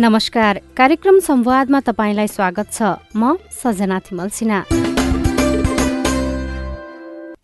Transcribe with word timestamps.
नमस्कार। 0.00 0.58
कार्यक्रम 0.76 1.18
संवादमा 1.20 1.78
तपाईँलाई 1.86 2.26
स्वागत 2.26 2.72
छ। 2.72 2.82
म 3.16 3.36
सजना 3.52 3.98
थिमल 4.00 4.28
सिन्हा। 4.32 4.60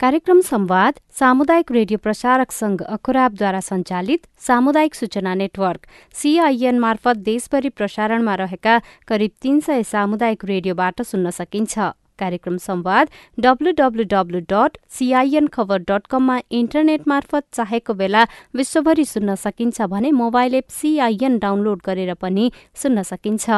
कार्यक्रम 0.01 0.41
संवाद 0.41 1.01
सामुदायिक 1.21 1.73
रेडियो 1.73 1.99
प्रसारक 1.99 2.53
संघ 2.53 2.81
अखुराबद्वारा 2.83 3.61
सञ्चालित 3.61 4.25
सामुदायिक 4.41 4.95
सूचना 4.95 5.35
नेटवर्क 5.35 5.87
सीआईएन 6.17 6.79
मार्फत 6.79 7.17
देशभरि 7.29 7.69
प्रसारणमा 7.77 8.35
रहेका 8.41 8.81
करिब 9.09 9.31
तीन 9.43 9.61
सय 9.61 9.83
सामुदायिक 9.93 10.45
रेडियोबाट 10.45 11.03
सुन्न 11.03 11.31
सकिन्छ। 11.37 11.93
कार्यक्रम 12.19 12.57
संवाद 12.59 13.09
डब्लूडब्लूडब्लू 13.39 14.41
डट 14.51 14.79
सीआईएन 14.99 15.47
खबर 15.49 15.79
डट 15.89 16.07
कममा 16.11 16.39
इन्टरनेट 16.51 17.09
मार्फत 17.09 17.45
चाहेको 17.53 17.95
बेला 17.95 18.25
विश्वभरि 18.57 19.05
सुन्न 19.05 19.35
सकिन्छ 19.35 19.83
भने 19.93 20.11
मोबाइल 20.13 20.55
एप 20.55 20.69
सीआईएन 20.71 21.39
डाउनलोड 21.39 21.81
गरेर 21.87 22.15
पनि 22.15 22.51
सुन्न 22.83 23.03
सकिन्छ। 23.03 23.51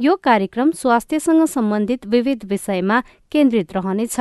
यो 0.00 0.16
कार्यक्रम 0.24 0.70
स्वास्थ्यसँग 0.80 1.44
सम्बन्धित 1.46 2.06
विविध 2.06 2.44
विषयमा 2.50 3.00
केन्द्रित 3.32 3.76
रहनेछ। 3.76 4.18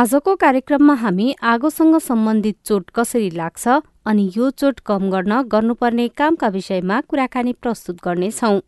आजको 0.00 0.34
कार्यक्रममा 0.36 0.94
हामी 0.94 1.34
आगोसँग 1.42 1.96
सम्बन्धित 2.00 2.56
चोट 2.64 2.90
कसरी 2.94 3.30
लाग्छ 3.30 3.68
अनि 4.06 4.30
यो 4.36 4.50
चोट 4.50 4.78
कम 4.86 5.10
गर्न 5.10 5.40
गर्नुपर्ने 5.52 6.06
कामका 6.16 6.48
विषयमा 6.48 7.00
कुराकानी 7.00 7.52
प्रस्तुत 7.52 7.96
गर्नेछौं। 8.04 8.58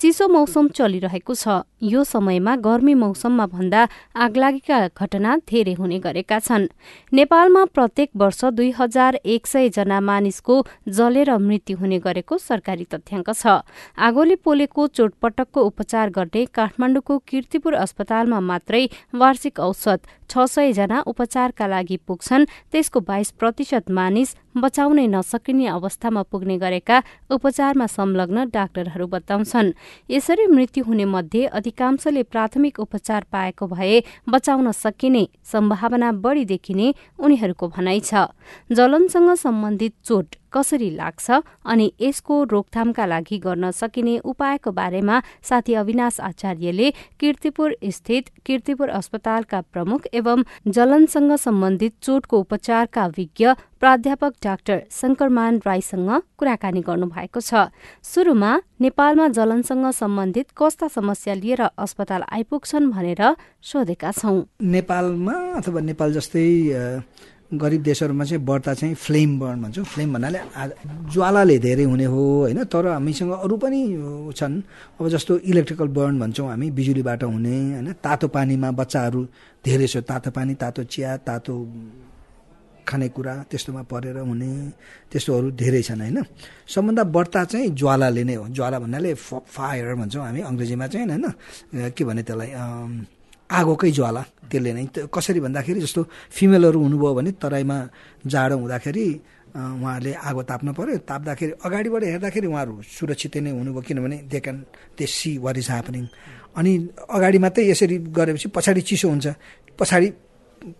चिसो 0.00 0.26
मौसम 0.28 0.68
चलिरहेको 0.78 1.34
छ। 1.34 1.66
यो 1.82 2.02
समयमा 2.06 2.54
गर्मी 2.62 2.94
मौसममा 2.94 3.46
भन्दा 3.50 3.80
आगलागीका 4.14 4.78
घटना 4.94 5.30
धेरै 5.42 5.74
हुने 5.74 5.98
गरेका 5.98 6.38
छन्। 6.38 6.66
नेपालमा 7.12 7.64
प्रत्येक 7.74 8.10
वर्ष 8.14 8.44
दुई 8.54 8.70
हजार 8.78 9.18
एक 9.26 9.46
सय 9.46 9.68
जना 9.74 9.98
मानिसको 10.00 10.54
जलेर 10.88 11.30
मृत्यु 11.38 11.76
हुने 11.78 11.98
गरेको 11.98 12.38
सरकारी 12.38 12.86
तथ्याङ्क 12.94 13.30
छ। 13.34 13.66
आगोले 13.98 14.36
पोलेको 14.38 14.86
चोटपटकको 14.86 15.66
उपचार 15.66 16.10
गर्ने 16.14 16.44
काठमाडौँको 16.54 17.18
किर्तिपुर 17.26 17.74
अस्पतालमा 17.82 18.38
मात्रै 18.38 18.84
वार्षिक 19.18 19.58
औसत 19.60 20.06
छ 20.30 20.46
सय 20.46 20.72
जना 20.78 21.02
उपचारका 21.10 21.66
लागि 21.66 21.96
पुग्छन्। 22.06 22.46
त्यसको 22.70 22.98
बाइस 23.02 23.30
प्रतिशत 23.34 23.90
मानिस 23.90 24.36
बचाउनै 24.58 25.06
नसकिने 25.06 25.66
अवस्थामा 25.68 26.22
पुग्ने 26.30 26.56
गरेका 26.58 26.96
उपचारमा 27.30 27.86
संलग्न 27.88 28.50
डाक्टरहरू 28.50 29.06
बताउँछन्। 29.06 29.72
यसरी 30.10 30.46
मृत्यु 30.46 30.84
हुने 30.84 31.04
मध्ये 31.04 31.44
अधिकांशले 31.46 32.22
प्राथमिक 32.22 32.80
उपचार 32.80 33.24
पाएको 33.32 33.66
भए 33.66 34.02
बचाउन 34.28 34.70
सकिने 34.72 35.28
सम्भावना 35.52 36.12
बढ़ी 36.12 36.44
देखिने 36.44 36.94
उनीहरूको 37.18 37.68
भनाइ 37.68 38.00
छ। 38.00 38.14
जलनसँग 38.72 39.34
सम्बन्धित 39.34 39.94
चोट। 40.04 40.34
कसरी 40.52 40.90
लाग्छ 40.90 41.40
अनि 41.64 41.92
यसको 42.00 42.42
रोकथामका 42.44 43.06
लागि 43.06 43.38
गर्न 43.38 43.70
सकिने 43.72 44.18
उपायको 44.24 44.70
बारेमा 44.72 45.22
साथी 45.42 45.74
अविनाश 45.74 46.20
आचार्यले 46.20 46.90
किर्तिपुर 47.20 47.76
स्थित 47.90 48.30
किर्तिपुर 48.46 48.88
अस्पतालका 48.98 49.60
प्रमुख 49.72 50.06
एवं 50.12 50.44
जलनसँग 50.68 51.32
सम्बन्धित 51.38 51.94
चोटको 52.02 52.38
उपचारका 52.38 53.06
विज्ञ 53.16 53.52
प्राध्यापक 53.80 54.32
डाक्टर 54.44 54.78
शङ्करमान 54.90 55.60
राईसँग 55.66 56.10
कुराकानी 56.38 56.80
गर्नुभएको 56.82 57.40
छ। 57.40 57.70
सुरुमा 58.02 58.52
नेपालमा 58.80 59.26
जलनसँग 59.28 59.86
सम्बन्धित 59.94 60.46
कस्ता 60.58 60.88
समस्या 60.88 61.34
लिएर 61.34 61.62
अस्पताल 61.78 62.22
आइपुग्छन् 62.26 62.90
भनेर 62.90 63.22
सोधेका 63.62 64.10
छौं। 64.12 64.42
नेपालमा 64.74 65.36
अथवा 65.58 65.80
नेपाल 65.80 66.12
जस्तै 66.12 66.46
गरिब 67.50 67.82
देशहरूमा 67.82 68.24
चाहिँ 68.24 68.44
बढ्ता 68.44 68.72
चाहिँ 68.74 68.94
फ्लेम 68.94 69.38
बर्न 69.40 69.62
भन्छौँ। 69.62 69.84
फ्लेम 69.84 70.12
भन्नाले 70.14 70.38
ज्वालाले 71.12 71.58
धेरै 71.58 71.84
हुने 71.84 72.04
हो 72.04 72.22
होइन? 72.44 72.64
तर 72.68 72.86
हामीसँग 72.86 73.32
अरू 73.32 73.56
पनि 73.56 73.80
छन्। 74.36 74.54
अब 75.00 75.08
जस्तो 75.08 75.38
इलेक्ट्रिकल 75.48 75.88
बर्न 75.88 76.18
भन्छौँ 76.20 76.48
हामी 76.48 76.70
बिजुलीबाट 76.76 77.24
हुने 77.24 77.56
होइन? 77.72 77.92
तातो 78.04 78.28
पानीमा 78.28 78.70
बच्चाहरू 78.70 79.20
धेरै 79.64 79.86
छ। 79.86 79.96
तातो 80.04 80.30
पानी 80.30 80.54
तातो 80.60 80.84
चिया 80.92 81.16
तातो 81.24 81.54
खानेकुरा 82.84 83.34
त्यस्तोमा 83.50 83.82
परेर 83.84 84.18
हुने 84.28 84.52
त्यस्तोहरू 85.12 85.48
धेरै 85.56 85.82
छन् 85.88 86.00
होइन? 86.00 86.18
सबभन्दा 86.68 87.04
बढ्ता 87.04 87.44
चाहिँ 87.44 87.68
ज्वालाले 87.72 88.24
नै 88.24 88.34
हो। 88.36 88.48
ज्वाला 88.48 88.78
भन्नाले 88.78 89.14
फायर 89.16 89.94
भन्छौँ 89.96 90.24
हामी 90.24 90.40
अङ्ग्रेजीमा 90.40 90.86
चाहिँ 90.86 91.06
होइन? 91.08 91.24
के 91.96 92.04
भने 92.04 92.22
त्यसलाई 92.28 92.50
आगोकै 93.50 93.90
ज्वाला। 93.96 94.22
त्यसले 94.50 94.70
नै 94.72 94.84
कसरी 95.12 95.40
भन्दाखेरि 95.40 95.80
जस्तो 95.84 96.00
फिमेलहरू 96.36 96.78
हुनुभयो 96.84 97.12
भने 97.18 97.30
तराईमा 97.42 97.76
जाडो 98.32 98.56
हुँदाखेरि 98.60 99.06
उहाँहरूले 99.48 100.12
आगो 100.28 100.42
ताप्नु 100.50 100.72
पऱ्यो 100.78 100.96
ताप्दाखेरि 101.08 101.52
अगाडिबाट 101.66 102.02
हेर्दाखेरि 102.04 102.46
उहाँहरू 102.46 102.74
सुरक्षित 102.84 103.34
नै 103.44 103.50
हुनुभयो 103.58 103.82
किनभने 103.88 104.16
they 104.30 104.38
can 104.44 104.56
they 104.96 105.04
see 105.06 105.30
what 105.44 105.56
is 105.58 105.68
happening 105.70 106.04
अनि 106.58 106.72
अगाडि 107.16 107.38
मात्रै 107.44 107.64
यसरी 107.72 107.96
गरेपछि 108.16 108.48
पछाडि 108.56 108.80
चिसो 108.88 109.08
हुन्छ। 109.08 109.26
पछाडि 109.78 110.08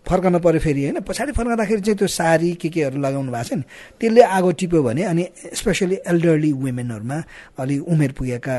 फर्कन 0.07 0.37
पऱ्यो 0.39 0.59
फेरि 0.59 0.81
होइन? 0.83 0.99
पछाडि 1.07 1.31
फर्काउँदाखेरि 1.31 1.81
चाहिँ 1.81 1.97
त्यो 1.97 2.07
सारी 2.07 2.53
के 2.61 2.69
केहरू 2.69 2.97
लगाउनु 2.99 3.31
भएको 3.31 3.47
छ 3.47 3.53
नि 3.53 3.63
त्यसले 3.99 4.21
आगो 4.21 4.51
टिप्यो 4.59 4.81
भने 4.83 5.03
अनि 5.03 5.23
स्पेसली 5.55 5.97
एल्डरली 6.07 6.51
वुमेनहरूमा 6.53 7.17
अलि 7.59 7.77
उमेर 7.87 8.11
पुगेका 8.17 8.55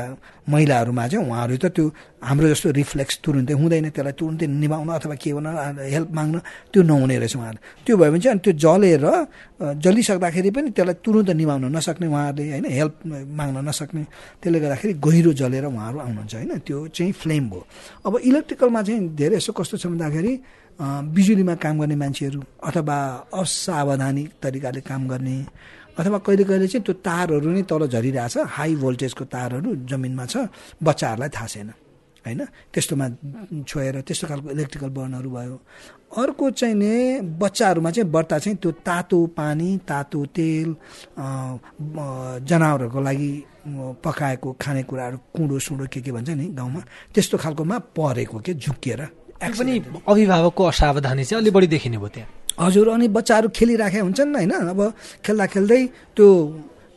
महिलाहरूमा 0.49 1.07
चाहिँ 1.07 1.25
उहाँहरू 1.25 1.57
त 1.57 1.65
त्यो 1.75 1.85
हाम्रो 2.21 2.47
जस्तो 2.49 2.69
रिफ्लेक्स 2.71 3.19
तुरुन्तै 3.23 3.53
हुँदैन 3.53 3.89
त्यसलाई 3.89 4.13
तुरुन्तै 4.19 4.47
निभाउन 4.47 4.89
अथवा 4.97 5.15
के 5.15 5.31
गर्न 5.31 5.47
हेल्प 5.93 6.09
माग्न 6.11 6.37
त्यो 6.73 6.81
नहुने 6.81 7.17
रहेछ 7.17 7.35
उहाँहरू। 7.37 7.59
त्यो 7.85 7.93
भयो 7.97 8.11
भने 8.11 8.19
चाहिँ 8.21 8.33
अनि 8.35 8.41
त्यो 8.41 8.53
जलेर 8.57 9.05
जलिसक्दाखेरि 9.77 10.49
पनि 10.51 10.69
त्यसलाई 10.73 10.95
तुरुन्त 11.05 11.29
निभाउन 11.37 11.65
नसक्ने 11.75 12.07
उहाँहरूले 12.07 12.43
होइन 12.51 12.65
हेल्प 12.65 12.95
माग्न 13.37 13.57
नसक्ने 13.69 14.03
त्यसले 14.41 14.59
गर्दाखेरि 14.59 14.93
गहिरो 15.05 15.31
जलेर 15.41 15.65
उहाँहरू 15.65 15.97
आउनुहुन्छ 15.99 16.33
होइन? 16.35 16.51
त्यो 16.65 16.77
चाहिँ 16.89 17.13
फ्लेम 17.13 17.43
भयो। 17.49 17.61
अब 18.05 18.13
इलेक्ट्रिकलमा 18.29 18.81
चाहिँ 18.81 19.01
धेरै 19.15 19.35
यसो 19.37 19.51
कस्तो 19.53 19.77
छ 19.77 19.85
भन्दाखेरि 19.93 20.33
बिजुलीमा 20.81 21.55
काम 21.63 21.79
गर्ने 21.79 21.95
मान्छेहरू 21.95 22.39
अथवा 22.67 22.97
असावधानी 23.33 24.23
तरिकाले 24.43 24.81
काम 24.81 25.07
गर्ने 25.07 25.37
अथवा 25.99 26.17
कहिले 26.25 26.43
कहिले 26.43 26.67
चाहिँ 26.67 26.83
त्यो 26.85 26.93
तारहरू 27.05 27.49
नै 27.51 27.61
तल 27.69 27.87
झरिरहेछ 27.87 28.37
हाई 28.57 28.75
भोल्टेजको 28.81 29.25
तारहरू 29.33 29.69
जमिनमा 29.89 30.25
छ 30.25 30.49
बच्चाहरूलाई 30.81 31.29
थाहा 31.29 31.47
छैन 31.53 31.69
होइन? 32.25 32.41
त्यस्तोमा 32.73 33.05
छोएर 33.69 33.95
त्यस्तो 34.07 34.25
खालको 34.27 34.49
इलेक्ट्रिकल 34.49 34.89
बर्नहरू 34.89 35.29
भयो। 35.29 35.55
अर्को 36.17 36.49
चाहिँ 36.49 36.75
नि 36.75 36.93
बच्चाहरूमा 37.41 37.91
चाहिँ 37.91 38.09
बढ्ता 38.11 38.37
चाहिँ 38.39 38.57
त्यो 38.61 38.71
तातो 38.85 39.19
पानी 39.37 39.69
तातो 39.89 40.19
तेल 40.35 40.69
जनावरहरूको 42.49 43.01
लागि 43.01 43.31
पकाएको 44.05 44.49
खानेकुराहरू 44.61 45.17
कुँडो 45.35 45.59
सुँडो 45.59 45.85
के 45.93 46.01
के 46.01 46.11
भन्छ 46.11 46.29
नि 46.29 46.45
गाउँमा 46.57 46.81
त्यस्तो 47.13 47.37
खालकोमा 47.37 47.77
परेको 47.97 48.37
के 48.45 48.53
झुक्किएर। 48.53 49.01
पनि 49.41 49.73
अभिभावकको 50.07 50.63
असावधानी 50.63 51.23
चाहिँ 51.25 51.41
अलिक 51.41 51.53
बढी 51.53 51.67
देखिने 51.67 51.97
भयो 51.97 52.09
त्यहाँ। 52.15 52.29
हजुर 52.61 52.87
अनि 52.89 53.07
बच्चाहरू 53.17 53.47
खेलिराखेका 53.49 54.03
हुन्छन् 54.03 54.35
होइन? 54.35 54.51
अब 54.73 54.81
खेल्दा 55.25 55.45
खेल्दै 55.53 55.81
त्यो 56.15 56.27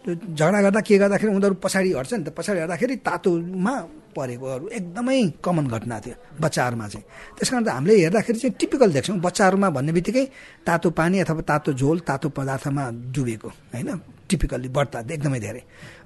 झगडा 0.04 0.60
गर्दा 0.60 0.80
के 0.84 0.98
गर्दाखेरि 1.00 1.32
उनीहरू 1.32 1.56
पछाडि 1.64 1.92
हट्छ 1.96 2.12
नि 2.12 2.24
त। 2.24 2.28
पछाडि 2.36 2.60
हट्दाखेरि 2.60 2.94
तातोमा 3.00 3.74
परेकोहरू 4.12 4.64
एकदमै 4.78 5.20
कमन 5.40 5.66
घटना 5.74 5.96
थियो 6.04 6.16
बच्चाहरूमा 6.40 6.86
चाहिँ। 6.92 7.04
त्यस 7.36 7.48
कारण 7.50 7.64
त 7.64 7.69
हामीले 7.72 7.94
हेर्दाखेरि 8.04 8.38
चाहिँ 8.38 8.54
टिपिकल 8.60 8.90
देख्छौँ 8.92 9.19
बच्चाहरूमा 9.24 9.69
भन्ने 9.76 9.92
बित्तिकै 9.96 10.24
तातो 10.69 10.90
पानी 10.92 11.16
अथवा 11.24 11.42
तातो 11.48 11.72
झोल 11.72 11.98
तातो 12.04 12.28
पदार्थमा 12.36 12.84
डुबेको 13.14 13.48
होइन? 13.72 13.90
टिपिकल्ली 14.28 14.68
बढ्ता 14.68 14.98
एकदमै 15.10 15.40
धेरै। 15.40 15.62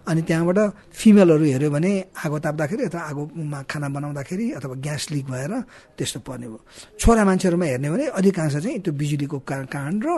अनि 0.08 0.22
त्यहाँबाट 0.22 0.58
फिमेलहरू 0.92 1.44
हेऱ्यो 1.44 1.70
भने 1.70 1.90
आगो 2.24 2.38
ताप्दाखेरि 2.38 2.82
अथवा 2.88 3.02
आगोमा 3.12 3.60
खाना 3.70 3.88
बनाउँदाखेरि 3.88 4.46
अथवा 4.58 4.74
ग्यास 4.80 5.10
लिक 5.10 5.26
भएर 5.28 5.52
त्यस्तो 5.98 6.20
पर्ने 6.24 6.46
भयो। 6.48 6.60
छोरा 6.98 7.24
मान्छेहरूमा 7.24 7.66
हेर्ने 7.66 7.88
भने 7.90 8.06
अधिकांश 8.18 8.54
चाहिँ 8.56 8.78
त्यो 8.80 8.92
बिजुलीको 8.96 9.38
कारण 9.44 9.94
र 10.00 10.08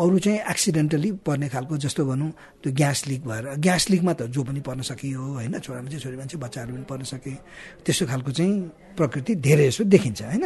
अरू 0.00 0.18
चाहिँ 0.18 0.38
एक्सिडेन्टली 0.50 1.10
पर्ने 1.26 1.48
खालको 1.52 1.76
जस्तो 1.76 2.02
भनौँ 2.08 2.30
त्यो 2.62 2.72
ग्यास 2.72 2.98
लिक 3.08 3.22
भएर 3.28 3.44
ग्यास 3.60 3.90
लिकमा 3.90 4.12
त 4.16 4.22
जो 4.32 4.42
पनि 4.42 4.60
पर्न 4.64 4.80
सकियो 4.80 5.20
होइन? 5.36 5.58
छोरा 5.60 5.80
मान्छे 5.84 5.98
छोरी 6.00 6.16
मान्छे 6.16 6.36
बच्चाहरू 6.40 6.72
पनि 6.74 6.86
पर्न 6.88 7.02
सके। 7.04 7.34
त्यस्तो 7.84 8.04
खालको 8.06 8.30
चाहिँ 8.32 8.52
प्रकृति 8.96 9.32
धेरै 9.44 9.68
जस्तो 9.68 9.84
देखिन्छ 9.84 10.22
होइन? 10.22 10.44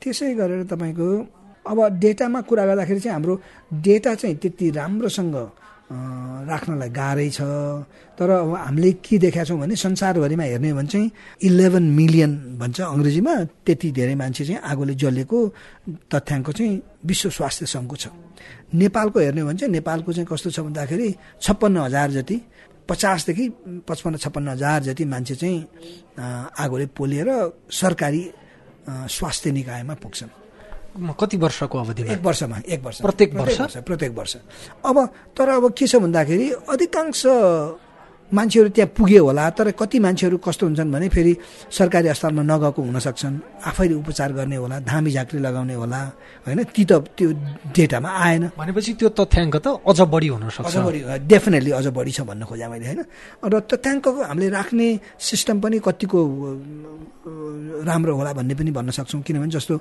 त्यसै 0.00 0.34
गरेर 0.34 0.64
तपाईँको 0.72 1.08
अब 1.66 1.78
डेटामा 2.00 2.40
कुरा 2.48 2.64
गर्दाखेरि 2.66 3.00
चाहिँ 3.00 3.14
हाम्रो 3.14 3.34
डेटा 3.84 4.14
चाहिँ 4.14 4.36
त्यति 4.40 4.70
राम्रोसँग 4.70 5.36
राख्नलाई 5.86 6.90
गाह्रै 6.90 7.28
छ। 7.30 7.40
तर 8.18 8.30
अब 8.30 8.54
हामीले 8.54 8.90
के 9.06 9.18
देखाएको 9.22 9.46
छौँ 9.48 9.58
भने 9.60 9.76
संसारभरिमा 9.76 10.44
हेर्ने 10.44 10.70
हो 10.70 10.76
भने 10.76 10.88
चाहिँ 10.88 11.10
इलेभेन 11.46 11.84
मिलियन 11.94 12.32
भन्छ 12.58 12.80
अङ्ग्रेजीमा। 12.80 13.34
त्यति 13.66 13.88
धेरै 13.94 14.14
मान्छे 14.18 14.44
चाहिँ 14.44 14.60
आगोले 14.66 14.94
जलेको 14.98 15.38
तथ्याङ्क 16.10 16.50
चाहिँ 16.50 16.82
विश्व 17.06 17.30
स्वास्थ्य 17.38 17.66
सङ्घको 17.66 17.96
छ। 17.96 18.04
नेपालको 18.74 19.18
हेर्ने 19.20 19.40
हो 19.40 19.46
भने 19.46 19.58
चाहिँ 19.58 19.72
नेपालको 19.78 20.10
चाहिँ 20.12 20.26
कस्तो 20.26 20.50
छ 20.50 20.58
भन्दाखेरि 20.66 21.08
छप्पन्न 21.42 21.76
हजार 21.86 22.10
जति 22.18 22.36
पचासदेखि 22.88 23.44
पचपन्न 23.86 24.16
छप्पन्न 24.16 24.48
हजार 24.48 24.82
जति 24.90 25.04
मान्छे 25.06 25.34
चाहिँ 25.34 25.58
आगोले 26.18 26.86
पोलिएर 26.98 27.30
सरकारी 27.70 28.22
स्वास्थ्य 28.86 29.50
निकायमा 29.52 29.94
पुग्छन्। 30.02 30.45
कति 30.96 31.36
वर्षको 31.36 31.78
अवधिमा 31.78 32.12
एक 32.12 32.20
वर्षमा 32.22 32.60
एक 32.68 32.82
वर्ष। 32.84 33.00
प्रत्येक 33.00 33.34
वर्ष? 33.34 33.76
प्रत्येक 33.76 34.12
वर्ष। 34.12 34.36
अब 34.84 35.06
तर 35.36 35.48
अब 35.48 35.72
के 35.72 35.86
छ 35.86 35.96
भन्दाखेरि 35.96 36.50
अधिकांश 36.50 37.22
मान्छेहरू 38.32 38.68
त्यहाँ 38.74 38.90
पुग्यो 38.96 39.22
होला 39.24 39.44
तर 39.54 39.70
कति 39.78 39.98
मान्छेहरू 40.02 40.36
कस्तो 40.42 40.66
हुन्छन् 40.66 40.90
भने 40.92 41.08
फेरि 41.14 41.32
सरकारी 41.70 42.08
अस्पतालमा 42.10 42.42
नगएको 42.42 42.80
हुन 42.82 42.98
सक्छन् 42.98 43.36
आफैले 43.70 43.94
उपचार 44.02 44.32
गर्ने 44.32 44.56
होला 44.56 44.76
धामी 44.82 45.10
झाँक्री 45.10 45.38
लगाउने 45.46 45.74
होला 45.74 46.00
होइन? 46.46 46.60
ती 46.74 46.84
त 46.84 46.92
त्यो 47.16 47.28
डेटामा 47.70 48.10
आएन। 48.10 48.42
भनेपछि 48.58 48.92
त्यो 48.98 49.08
तथ्याङ्क 49.14 49.56
त 49.62 49.66
अझ 49.86 50.00
बढी 50.10 50.28
हुन 50.34 50.48
सक्छ। 50.50 50.66
अझ 50.66 50.76
बढी 50.86 51.00
डेफिनेटली 51.30 51.70
अझ 51.70 51.86
बढी 51.94 52.12
छ 52.16 52.20
भन्न 52.26 52.42
खोजेँ 52.50 52.68
मैले 52.68 52.86
होइन? 52.86 53.00
र 53.46 53.54
तथ्याङ्कको 53.70 54.10
हामीले 54.26 54.48
राख्ने 54.58 54.88
सिस्टम 55.18 55.56
पनि 55.62 55.78
कतिको 55.86 56.18
राम्रो 57.86 58.12
होला 58.18 58.32
भन्ने 58.38 58.54
पनि 58.58 58.70
भन्न 58.74 58.90
सक्छौँ। 58.90 59.22
किनभने 59.22 59.50
जस्तो 59.54 59.74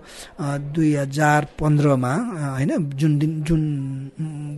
दुई 0.76 0.92
हजार 1.02 1.42
पन्ध्रमा 1.60 2.14
होइन 2.62 2.72
जुन 2.94 3.12
दिन 3.20 3.32
जुन 3.48 3.62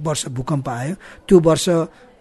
वर्ष 0.03 0.27
भूकम्प 0.35 0.69
आयो 0.69 0.93
त्यो 1.27 1.39
वर्ष 1.39 1.65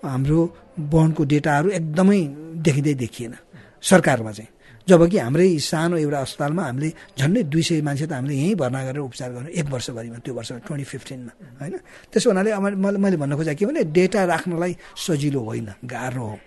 हाम्रो 0.07 0.41
वहनको 0.79 1.23
डेटाहरू 1.25 1.69
एकदमै 1.71 2.21
देखिँदै 2.65 2.95
देखिएन। 2.95 3.35
सरकारमा 3.83 4.33
चाहिँ। 4.33 4.51
जबकि 4.89 5.19
हाम्रै 5.19 5.59
सानो 5.59 5.97
एउटा 5.97 6.19
अस्पतालमा 6.21 6.63
हामीले 6.63 6.89
झन्डै 7.19 7.43
दुई 7.51 7.63
सय 7.63 7.81
मान्छे 7.83 8.07
त 8.07 8.13
हामीले 8.13 8.35
यहीँ 8.35 8.55
भर्ना 8.55 8.81
गरेर 8.87 9.03
उपचार 9.03 9.31
गर्नु 9.35 9.49
एक 9.51 9.67
वर्षभरिमा 9.67 10.19
त्यो 10.23 10.35
वर्ष 10.35 10.51
ट्वेन्टी 10.63 10.85
फिफ्टिनमा 10.85 11.33
होइन? 11.61 11.75
त्यसो 12.13 12.31
हुनाले 12.31 12.51
मैले 12.55 12.99
मैले 12.99 13.17
भन्न 13.17 13.35
खोजेँ 13.35 13.55
के 13.59 13.67
भने 13.67 13.83
डेटा 13.91 14.25
राख्नलाई 14.25 14.73
सजिलो 14.95 15.41
होइन 15.41 15.69
गाह्रो 15.85 16.23
हो। 16.23 16.39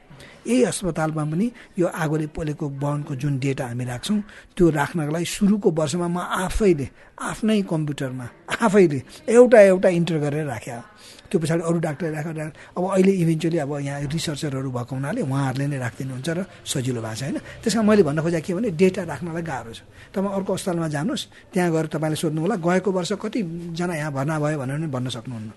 यही 0.47 0.63
अस्पतालमा 0.71 1.23
पनि 1.31 1.47
यो 1.79 1.87
आगोले 1.87 2.27
पोलेको 2.35 2.65
वहनको 2.81 3.13
जुन 3.21 3.33
डेटा 3.39 3.65
हामी 3.67 3.85
राख्छौँ 3.85 4.19
त्यो 4.55 4.65
राख्नको 4.69 5.11
लागि 5.13 5.25
सुरुको 5.25 5.69
वर्षमा 5.71 6.07
म 6.07 6.17
आफैले 6.45 6.87
आफ्नै 7.19 7.61
कम्प्युटरमा 7.71 8.25
आफैले 8.65 8.99
एउटा 9.27 9.59
एउटा 9.61 9.89
इन्टर 9.89 10.17
गरेर 10.23 10.45
राखेँ। 10.47 10.81
त्यो 11.29 11.37
पछाडि 11.39 11.61
अरू 11.61 11.79
डाक्टर 11.85 12.09
राखेर 12.09 12.39
अब 12.73 12.83
अहिले 12.89 13.11
इभेन्चुली 13.21 13.57
अब 13.61 13.71
यहाँ 13.85 14.01
रिसर्चरहरू 14.09 14.69
भएको 14.73 14.93
हुनाले 14.97 15.21
उहाँहरूले 15.21 15.65
नै 15.69 15.77
राखिदिनुहुन्छ 15.77 16.29
र 16.29 16.39
सजिलो 16.65 17.01
भएको 17.05 17.15
छ 17.15 17.21
होइन? 17.23 17.37
त्यस 17.61 17.73
कारण 17.77 17.85
मैले 17.85 18.03
भन्न 18.03 18.19
खोजेँ 18.25 18.41
के 18.41 18.53
भने 18.57 18.69
डेटा 18.73 19.03
राख्नलाई 19.05 19.43
गाह्रो 19.45 19.71
छ। 19.77 19.79
तपाईँ 20.09 20.33
अर्को 20.33 20.51
अस्पतालमा 20.57 20.87
जानुहोस् 20.89 21.23
त्यहाँ 21.53 21.69
गएर 21.69 21.85
तपाईँले 21.93 22.17
सोध्नु 22.17 22.39
होला 22.41 22.55
गएको 22.57 22.89
वर्ष 22.89 23.11
कतिजना 23.21 23.93
यहाँ 23.93 24.11
भर्ना 24.17 24.35
भयो 24.41 24.57
भनेर 24.57 24.77
पनि 24.81 24.87
भन्न 24.89 25.07
सक्नुहुन्न। 25.13 25.49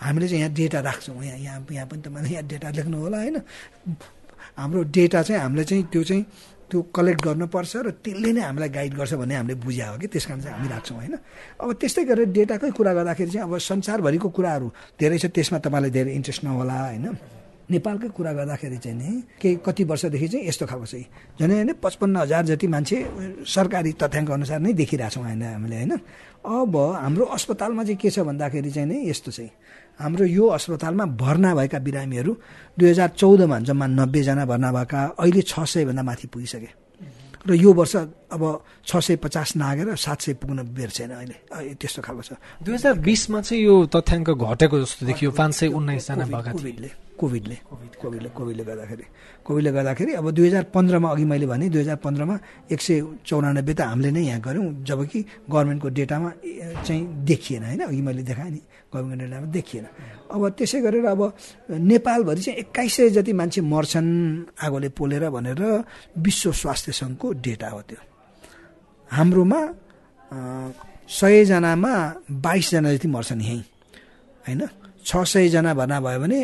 हामीले 0.00 0.28
चाहिँ 0.28 0.42
यहाँ 0.42 0.54
डेटा 0.54 0.80
राख्छौँ। 0.80 1.22
यहाँ 1.24 1.38
यहाँ 1.38 1.66
यहाँ 1.70 1.86
पनि 1.86 2.00
तपाईँले 2.02 2.30
यहाँ 2.30 2.46
डेटा 2.46 2.68
लेख्नु 2.76 2.96
होला 3.00 3.18
होइन? 3.18 3.36
हाम्रो 4.56 4.82
डेटा 4.96 5.22
चाहिँ 5.22 5.40
हामीले 5.42 5.64
चाहिँ 5.64 5.84
त्यो 5.92 6.02
चाहिँ 6.04 6.24
त्यो 6.70 6.80
कलेक्ट 6.94 7.20
गर्नुपर्छ 7.24 7.72
र 7.76 7.90
त्यसले 8.04 8.30
नै 8.32 8.40
हामीलाई 8.40 8.68
गाइड 8.68 8.94
गर्छ 8.94 9.12
भन्ने 9.20 9.34
हामीले 9.34 9.54
बुझ्या 9.58 9.86
हो 9.90 9.98
कि? 9.98 10.06
त्यस 10.06 10.26
कारण 10.26 10.40
चाहिँ 10.40 10.56
हामी 10.56 10.68
राख्छौँ 10.70 10.96
होइन? 10.96 11.14
अब 11.60 11.68
त्यस्तै 11.80 12.04
गरेर 12.06 12.28
डेटाकै 12.30 12.70
कुरा 12.78 12.92
गर्दाखेरि 12.94 13.30
चाहिँ 13.30 13.44
अब 13.46 13.58
संसारभरिको 13.58 14.28
कुराहरू 14.30 14.68
धेरै 15.00 15.18
छ 15.18 15.26
त्यसमा 15.34 15.58
तपाईँलाई 15.58 15.90
धेरै 15.90 16.12
इन्ट्रेस्ट 16.14 16.44
नहोला 16.44 16.76
होइन? 16.86 17.06
नेपालकै 17.70 18.08
कुरा 18.16 18.32
गर्दाखेरि 18.32 18.78
चाहिँ 18.84 18.96
नि 18.98 19.10
केही 19.40 19.54
कति 19.66 19.84
वर्षदेखि 19.84 20.28
चाहिँ 20.28 20.46
यस्तो 20.48 20.66
खालको 20.66 20.86
चाहिँ 20.86 21.06
झन् 21.38 21.52
होइन 21.52 21.72
पचपन्न 21.82 22.16
हजार 22.16 22.44
जति 22.46 22.66
मान्छे 22.66 22.96
सरकारी 23.46 23.92
तथ्याङ्क 23.94 24.30
अनुसार 24.30 24.58
नै 24.60 24.72
देखिरहेछौँ 24.74 25.24
होइन 25.24 25.42
हामीले 25.42 25.76
होइन? 25.76 25.92
अब 26.42 26.74
हाम्रो 27.04 27.24
अस्पतालमा 27.36 27.82
चाहिँ 27.84 27.96
के 27.96 28.10
छ 28.10 28.18
भन्दाखेरि 28.26 28.70
चाहिँ 28.70 28.88
नि 28.88 29.08
यस्तो 29.10 29.30
चाहिँ 29.30 29.50
हाम्रो 30.00 30.24
यो 30.26 30.46
अस्पतालमा 30.56 31.04
भर्ना 31.14 31.54
भएका 31.54 31.78
बिरामीहरू 31.78 32.32
दुई 32.78 32.88
हजार 32.90 33.08
चौधमा 33.14 33.58
जम्मा 33.68 33.86
नब्बेजना 33.86 34.44
भर्ना 34.50 34.72
भएका 34.72 35.00
अहिले 35.20 35.42
छ 35.42 35.54
सयभन्दा 35.62 36.02
माथि 36.02 36.26
पुगिसके। 36.26 36.70
र 37.40 37.54
यो 37.56 37.72
वर्ष 37.72 37.96
अब 38.36 38.42
छ 38.84 38.96
सय 39.00 39.16
पचास 39.16 39.56
नागेर 39.56 39.96
सात 39.96 40.20
सय 40.20 40.32
पुग्न 40.40 40.60
बेर 40.76 40.90
छैन 40.90 41.10
अहिले। 41.10 41.36
त्यस्तो 41.74 42.02
खालको 42.02 42.22
छ। 42.22 42.32
दुई 42.64 42.74
हजार 42.74 42.94
बिसमा 43.00 43.40
चाहिँ 43.40 43.64
यो 43.64 43.74
तथ्याङ्क 43.88 44.28
घटेको 44.30 44.76
जस्तो 44.80 45.06
देखियो 45.06 45.30
पाँच 45.32 45.52
सय 45.54 45.68
उन्नाइसजना 45.72 46.24
कोभिडले 46.52 46.90
कोभिडले। 47.20 47.56
कोभिडले 48.00 48.28
कोभिडले 48.32 48.64
गर्दाखेरि। 48.64 49.04
कोभिडले 49.44 49.70
गर्दाखेरि 49.76 50.12
अब 50.20 50.26
दुई 50.32 50.46
हजार 50.48 50.64
पन्ध्रमा 50.74 51.08
अघि 51.10 51.24
मैले 51.24 51.46
भने 51.52 51.68
दुई 51.68 51.80
हजार 51.80 51.96
पन्ध्रमा 52.00 52.34
एक 52.72 52.80
सय 52.80 52.96
चौरानब्बे 53.28 53.72
त 53.76 53.80
हामीले 53.92 54.10
नै 54.16 54.22
यहाँ 54.24 54.40
गऱ्यौँ 54.40 54.68
जबकि 54.88 55.20
गभर्मेन्टको 55.52 55.88
डेटामा 55.98 56.30
चाहिँ 56.86 57.02
देखिएन 57.28 57.62
होइन? 57.64 57.80
अघि 57.84 58.00
मैले 58.00 58.22
देखाएँ 58.24 58.50
नि 58.50 58.60
गभर्मेन्ट 58.92 59.20
डेटामा 59.20 59.46
देखिएन। 59.52 59.86
अब 60.32 60.42
त्यसै 60.56 60.80
गरेर 60.80 61.04
अब 61.12 61.20
नेपालभरि 61.68 62.40
चाहिँ 62.40 62.58
एक्काइस 62.64 62.92
सय 62.96 63.08
जति 63.16 63.32
मान्छे 63.36 63.60
मर्छन् 63.60 64.10
आगोले 64.64 64.88
पोलेर 64.96 65.28
भनेर 65.28 65.60
विश्व 66.24 66.52
स्वास्थ्य 66.52 66.92
सङ्घको 66.92 67.26
डेटा 67.44 67.68
हो 67.68 67.80
त्यो। 67.88 68.00
हाम्रोमा 69.10 69.60
सयजनामा 71.10 71.94
बाइसजना 72.30 72.88
जति 72.94 73.08
मर्छन् 73.08 73.42
यहीँ 73.42 73.62
होइन? 74.46 74.62
छ 75.10 75.26
सयजना 75.26 75.74
भर्ना 75.74 75.98
भयो 76.06 76.18
भने 76.22 76.38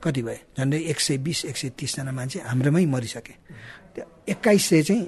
कति 0.00 0.22
भयो? 0.24 0.40
झन्डै 0.56 0.78
एक 0.90 0.98
सय 1.00 1.16
बिस 1.20 1.44
एक 1.52 1.56
सय 1.56 1.68
तिसजना 1.76 2.12
मान्छे 2.16 2.38
हाम्रोमै 2.48 2.84
मरिसके। 2.88 3.34
त्यो 3.92 4.04
एक्काइस 4.32 4.62
सय 4.68 4.82
चाहिँ 4.88 5.04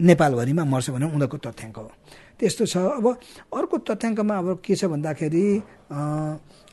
नेपालभरिमा 0.00 0.64
मर्छ 0.66 0.90
भने 0.90 1.06
उनीहरूको 1.14 1.38
तथ्याङ्क 1.46 1.76
हो। 1.78 1.90
त्यस्तो 2.38 2.64
छ। 2.66 2.76
अब 2.98 3.06
अर्को 3.54 3.76
तथ्याङ्कमा 3.86 4.34
अब 4.34 4.48
के 4.64 4.74
छ 4.74 4.90
भन्दाखेरि 4.90 5.46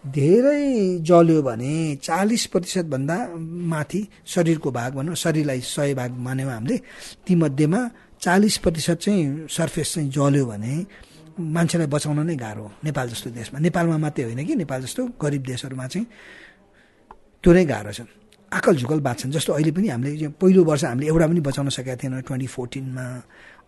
धेरै 0.02 0.66
जल्यो 1.06 1.42
भने 1.46 1.74
चालिस 2.02 2.46
प्रतिशतभन्दा 2.50 3.18
माथि 3.70 4.02
शरीरको 4.34 4.70
भाग 4.72 4.92
भनौँ 4.98 5.16
शरीरलाई 5.16 5.62
सय 5.62 5.94
भाग 5.94 6.12
मान्यौँ 6.26 6.52
हामीले 6.52 6.78
तीमध्येमा 7.28 7.82
चालिस 8.18 8.58
प्रतिशत 8.64 8.98
चाहिँ 8.98 9.48
सर्फेस 9.48 9.94
चाहिँ 9.94 10.10
जल्यो 10.10 10.46
भने 10.46 10.74
मान्छेलाई 11.40 11.88
बचाउन 11.88 12.20
नै 12.28 12.36
गाह्रो 12.36 12.64
हो 12.64 12.72
नेपाल 12.84 13.10
जस्तो 13.10 13.30
देशमा। 13.32 13.60
नेपालमा 13.60 13.98
मात्रै 13.98 14.24
होइन 14.28 14.46
कि 14.46 14.56
नेपाल 14.56 14.80
जस्तो 14.86 15.02
गरिब 15.18 15.44
देशहरूमा 15.48 15.88
चाहिँ 15.88 16.08
त्यो 17.44 17.52
नै 17.54 17.66
गाह्रो 17.66 17.92
छ। 17.92 18.02
आकल 18.52 18.76
झुकल 18.76 19.00
बाँच्छन् 19.00 19.32
जस्तो 19.32 19.54
अहिले 19.54 19.72
पनि 19.72 19.88
हामीले 19.90 20.28
पहिलो 20.42 20.64
वर्ष 20.66 20.84
हामीले 20.86 21.08
एउटा 21.08 21.28
पनि 21.28 21.42
बचाउन 21.42 21.70
सकेका 21.70 21.96
थिएनौँ 22.02 22.22
ट्वेन्टी 22.28 22.48
फोर्टिनमा। 22.48 23.06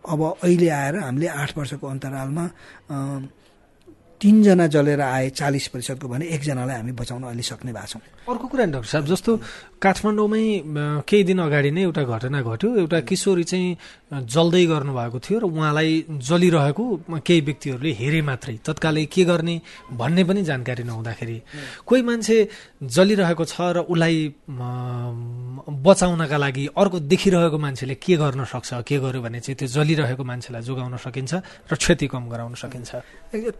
अब 0.02 0.20
अहिले 0.42 0.68
आएर 0.68 0.96
हामीले 1.06 1.28
आठ 1.28 1.50
वर्षको 1.58 1.86
अन्तरालमा 1.86 2.44
तिनजना 4.22 4.66
जलेर 4.70 5.00
आए 5.02 5.30
चालिस 5.34 5.66
प्रतिशतको 5.74 6.06
भने 6.08 6.24
एकजनालाई 6.30 6.76
हामी 6.78 6.92
बचाउन 6.94 7.22
अहिले 7.26 7.42
सक्ने 7.42 7.72
भएको 7.74 7.90
छौँ। 7.90 8.02
अर्को 8.30 8.46
कुरा 8.46 8.64
नि 8.66 8.72
डाक्टर 8.72 8.90
साहब 8.94 9.06
जस्तो 9.10 9.30
काठमाडौँमै 9.82 10.44
केही 11.02 11.22
दिन 11.26 11.38
अगाडि 11.42 11.70
नै 11.74 11.82
एउटा 11.90 12.02
घटना 12.06 12.38
घट्यो। 12.38 12.68
एउटा 12.86 12.98
किशोरी 13.02 13.44
चाहिँ 13.50 14.22
जल्दै 14.30 14.64
गर्नुभएको 14.70 15.18
थियो 15.18 15.38
र 15.42 15.44
उहाँलाई 15.50 15.90
जलिरहेको 16.22 16.84
केही 17.18 17.40
व्यक्तिहरूले 17.50 17.92
हेरे 17.98 18.20
मात्रै। 18.22 18.56
तत्कालै 18.62 19.04
के 19.10 19.22
गर्ने 19.26 19.54
भन्ने 19.90 20.22
पनि 20.22 20.42
जानकारी 20.46 20.82
नहुँदाखेरि। 20.86 21.36
कोही 21.82 22.02
मान्छे 22.06 22.36
जलिरहेको 22.78 23.44
छ 23.44 23.54
र 23.74 23.78
उसलाई 23.90 24.16
बचाउनका 25.62 26.36
लागि 26.36 26.66
अर्को 26.74 26.98
देखिरहेको 27.06 27.58
मान्छेले 27.58 27.94
के 27.94 28.16
गर्न 28.18 28.44
सक्छ 28.44 28.82
के 28.82 28.98
गर्यो 28.98 29.22
भने 29.22 29.40
चाहिँ 29.40 29.56
त्यो 29.56 29.68
जलिरहेको 29.68 30.24
मान्छेलाई 30.24 30.62
जोगाउन 30.62 30.96
सकिन्छ 30.98 31.32
र 31.70 31.74
क्षति 31.78 32.06
कम 32.10 32.26
गराउन 32.26 32.54
सकिन्छ। 32.58 32.90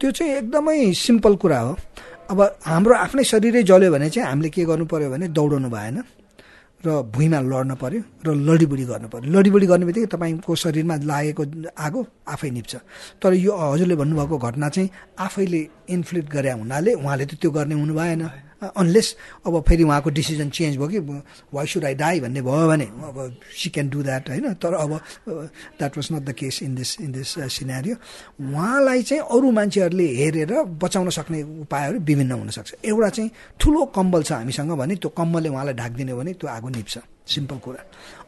त्यो 0.00 0.10
चाहिँ 0.10 0.32
एकदमै 0.42 0.92
सिम्पल 0.92 1.34
कुरा 1.38 1.60
हो। 1.60 1.72
अब 2.30 2.38
हाम्रो 2.66 2.94
आफ्नै 3.06 3.24
शरीरै 3.24 3.62
जल्यो 3.62 3.90
भने 3.94 4.10
चाहिँ 4.10 4.28
हामीले 4.28 4.50
के 4.50 4.64
गर्नु 4.66 4.86
पर्यो 4.90 5.10
भने 5.14 5.28
दौडाउनु 5.30 5.70
भएन 5.70 5.98
र 6.82 7.06
भुइँमा 7.14 7.38
लड्न 7.46 7.72
पर्यो 7.78 8.02
र 8.26 8.28
लडीबुडी 8.34 8.84
गर्नु 8.90 9.08
पर्यो। 9.08 9.30
लडीबुडी 9.30 9.66
गर्ने 9.70 9.86
बित्तिकै 9.86 10.10
तपाईँको 10.10 10.50
शरीरमा 10.50 10.96
लागेको 11.06 11.42
आगो 11.78 12.00
आफै 12.26 12.50
निप्छ। 12.50 12.72
तर 13.22 13.32
यो 13.38 13.54
हजुरले 13.54 13.94
भन्नुभएको 13.94 14.36
घटना 14.38 14.68
चाहिँ 14.74 14.90
आफैले 15.22 15.62
इन्फ्लिक्ट 15.94 16.28
गरे 16.34 16.50
हुनाले 16.58 16.90
उहाँले 16.98 17.24
त 17.30 17.38
त्यो 17.38 17.50
गर्ने 17.54 17.74
हुनु 17.78 17.94
भएन। 17.94 18.22
अनलेस 18.62 19.14
अब 19.46 19.60
फेरि 19.68 19.82
उहाँको 19.82 20.10
डिसिजन 20.10 20.50
चेन्ज 20.50 20.76
भयो 20.76 20.88
कि 20.88 20.98
वाइ 21.54 21.66
सुड 21.66 21.84
आई 21.84 21.94
डाई 21.94 22.20
भन्ने 22.20 22.42
भयो 22.42 22.66
भने 22.68 22.84
अब 22.84 23.36
सी 23.58 23.70
क्यान 23.70 23.88
डु 23.90 24.02
द्याट 24.02 24.28
होइन? 24.30 24.52
तर 24.54 24.74
अब 24.74 24.92
that 25.28 25.96
was 25.96 26.08
not 26.12 26.22
the 26.22 26.32
case 26.32 26.62
in 26.62 26.74
this 26.74 27.00
in 27.00 27.12
this 27.12 27.34
scenario 27.52 27.96
उहाँलाई 28.40 29.02
चाहिँ 29.02 29.22
अरू 29.22 29.50
मान्छेहरूले 29.50 30.06
हेरेर 30.16 30.52
बचाउन 30.82 31.10
सक्ने 31.10 31.42
उपायहरू 31.66 31.98
विभिन्न 32.00 32.32
हुनसक्छ। 32.32 32.74
एउटा 32.84 33.08
चाहिँ 33.08 33.30
ठुलो 33.60 33.84
कम्बल 33.96 34.22
छ 34.22 34.32
हामीसँग 34.32 34.72
भने 34.78 34.96
त्यो 34.96 35.10
कम्बलले 35.16 35.48
उहाँलाई 35.48 35.74
ढाकिदिने 35.74 36.14
भने 36.14 36.32
त्यो 36.32 36.50
आगो 36.50 36.68
निप्छ। 36.68 36.98
सिम्पल 37.22 37.58
कुरा। 37.64 37.82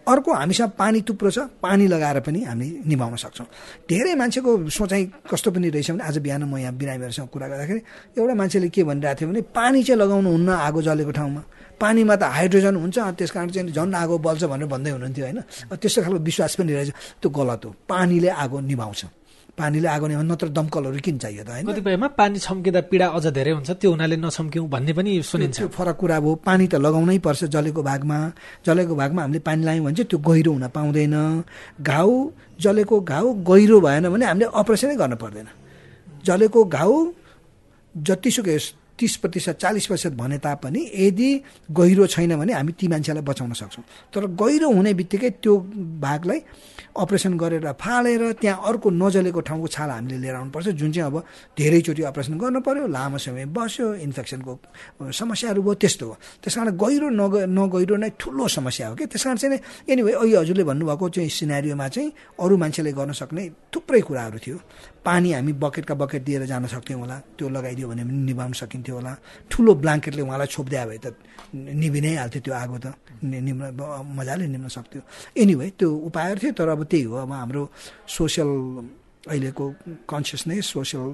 अर्को 0.09 0.33
हामीसँग 0.33 0.71
पानी 0.79 1.01
थुप्रो 1.09 1.31
छ 1.31 1.39
पानी 1.63 1.87
लगाएर 1.89 2.21
पनि 2.21 2.41
हामी 2.45 2.69
निभाउन 2.87 3.17
सक्छौँ। 3.17 3.47
धेरै 3.89 4.15
मान्छेको 4.15 4.69
सोचाइ 4.69 5.03
कस्तो 5.31 5.51
पनि 5.51 5.69
रहेछ 5.71 5.91
भने 5.91 6.05
आज 6.05 6.19
बिहान 6.19 6.43
म 6.45 6.57
यहाँ 6.59 6.75
बिरामीहरूसँग 6.77 7.29
कुरा 7.29 7.49
गर्दाखेरि 7.49 7.81
एउटा 8.21 8.35
मान्छेले 8.35 8.69
के 8.69 8.85
भनिरहेको 8.85 9.21
थियो 9.21 9.29
भने 9.29 9.41
पानी 9.57 9.83
चाहिँ 9.83 10.01
लगाउनुहुन्न 10.01 10.49
आगो 10.49 10.81
जलेको 10.83 11.11
ठाउँमा। 11.11 11.43
पानीमा 11.81 12.15
त 12.17 12.23
हाइड्रोजन 12.23 12.77
हुन्छ 12.77 12.99
त्यस 13.19 13.31
कारण 13.33 13.49
चाहिँ 13.51 13.73
झन् 13.73 13.95
आगो 13.95 14.19
बल्छ 14.21 14.45
भनेर 14.45 14.69
भन्दै 14.69 14.91
हुनुहुन्थ्यो 14.93 15.25
होइन? 15.25 15.41
त्यस्तो 15.73 16.03
खालको 16.03 16.19
विश्वास 16.21 16.55
पनि 16.55 16.73
रहेछ। 16.73 16.91
त्यो 17.21 17.29
गलत 17.31 17.65
हो। 17.65 17.71
पानीले 17.89 18.29
आगो 18.29 18.61
निभाउँछ। 18.61 19.24
पानीले 19.55 19.89
आगो 19.89 20.07
निभाउनु 20.07 20.33
नत्र 20.35 20.49
दमकलहरू 20.51 20.99
किन 20.99 21.17
चाहियो 21.23 21.43
त 21.47 21.51
होइन? 21.55 21.67
कतिपयमा 21.71 22.09
पानी 22.19 22.39
छम्किँदा 22.43 22.81
पीडा 22.91 23.07
अझ 23.15 23.27
धेरै 23.31 23.53
हुन्छ 23.55 23.71
त्यो 23.79 23.91
हुनाले 23.95 24.17
नछम्क्यौँ 24.19 24.67
भन्ने 24.67 24.93
पनि 24.99 25.11
सुनिन्छ। 25.23 25.59
त्यो 25.59 25.69
फरक 25.71 25.97
कुरा 25.97 26.17
हो 26.19 26.31
पानी 26.43 26.67
त 26.67 26.75
लगाउनै 26.83 27.19
पर्छ 27.23 27.45
जलेको 27.55 27.83
भागमा। 27.83 28.19
जलेको 28.67 28.95
भागमा 28.95 29.21
हामीले 29.23 29.41
पानी 29.47 29.63
लगायौँ 29.63 29.85
भने 29.85 29.95
चाहिँ 29.95 30.09
त्यो 30.11 30.19
गहिरो 30.19 30.51
हुन 30.53 30.67
पाउँदैन। 30.75 31.17
घाउ 31.81 32.11
जलेको 32.61 32.97
घाउ 33.01 33.27
गहिरो 33.47 33.77
भएन 33.81 34.05
भने 34.11 34.25
हामीले 34.27 34.47
अपरेसनै 34.51 34.95
गर्न 34.99 35.15
पर्दैन। 35.23 35.49
जलेको 36.27 36.61
घाउ 36.67 36.93
जतिसुकै 37.95 38.59
तिस 38.99 39.17
प्रतिशत 39.23 39.59
चालिस 39.59 39.87
प्रतिशत 39.87 40.13
भने 40.15 40.39
तापनि 40.39 40.81
यदि 40.95 41.31
गहिरो 41.71 42.07
छैन 42.07 42.39
भने 42.39 42.53
हामी 42.55 42.73
ती 42.79 42.87
मान्छेलाई 42.89 43.23
बचाउन 43.23 43.53
सक्छौँ। 43.55 43.85
तर 44.15 44.27
गहिरो 44.35 44.71
हुने 44.71 44.95
बित्तिकै 44.95 45.31
त्यो 45.43 45.55
भागलाई 45.99 46.41
अपरेसन 46.97 47.37
गरेर 47.39 47.67
फालेर 47.75 48.23
त्यहाँ 48.41 48.63
अर्को 48.69 48.91
नजलेको 48.91 49.41
ठाउँको 49.41 49.67
छाला 49.67 49.95
हामीले 49.95 50.19
लिएर 50.23 50.35
आउनुपर्छ 50.35 50.69
जुन 50.81 50.93
चाहिँ 50.93 51.11
अब 51.11 51.17
धेरैचोटि 51.59 52.03
अपरेसन 52.03 52.39
गर्नु 52.39 52.61
पऱ्यो 52.61 52.87
लामो 52.87 53.19
समय 53.19 53.45
बस्यो 53.51 53.87
इन्फेक्सनको 54.07 54.53
समस्याहरू 55.11 55.63
भयो 55.63 55.75
त्यस्तो 55.75 56.07
हो 56.07 56.15
त्यस 56.43 56.55
कारण 56.55 56.77
गहिरो 56.79 57.09
नग 57.11 57.35
नगहिरो 57.51 57.97
नै 57.97 58.11
ठुलो 58.15 58.47
समस्या 58.49 58.89
हो 58.89 58.95
कि। 58.95 59.07
त्यस 59.11 59.25
कारण 59.25 59.37
चाहिँ 59.37 59.59
एनिवे 59.91 60.13
अहिले 60.13 60.37
हजुरले 60.39 60.65
भन्नुभएको 60.65 61.09
चाहिँ 61.09 61.29
सिनेरियोमा 61.29 61.89
चाहिँ 61.89 62.13
अरू 62.39 62.57
मान्छेले 62.63 62.93
गर्न 62.93 63.13
सक्ने 63.13 63.43
थुप्रै 63.75 64.01
कुराहरू 64.01 64.39
थियो। 64.39 64.59
पानी 65.05 65.33
हामी 65.33 65.53
बकेटका 65.61 65.95
बकेट 65.95 66.23
दिएर 66.25 66.45
जान 66.47 66.67
सक्थ्यौँ 66.67 67.01
होला 67.01 67.17
त्यो 67.37 67.49
लगाइदियो 67.49 67.89
भने 67.89 68.05
पनि 68.05 68.23
निभाउन 68.25 68.53
सकिन्थ्यो 68.57 68.95
होला। 68.95 69.13
ठुलो 69.51 69.75
ब्ल्याङ्केटले 69.83 70.23
उहाँलाई 70.23 70.47
छोपिदियो 70.49 70.87
भए 70.89 70.99
त 71.05 71.07
निभि 71.53 72.01
नै 72.01 72.15
हाल्थ्यो 72.17 72.41
त्यो 72.41 72.55
आगो 72.55 72.79
त। 72.79 72.87
निम्न 73.21 73.63
मजाले 74.17 74.47
निम्न 74.49 74.69
सक्थ्यो। 74.69 75.03
एनिवे 75.37 75.67
त्यो 75.79 75.89
उपायहरू 76.09 76.41
थियो 76.41 76.53
तर 76.57 76.69
अब 76.73 76.84
त्यही 76.91 77.03
हो। 77.03 77.15
अब 77.17 77.33
हाम्रो 77.33 77.65
सोसियल 78.09 78.51
अहिलेको 79.29 79.65
कन्सियसनेस 80.09 80.65
सोसियल 80.67 81.09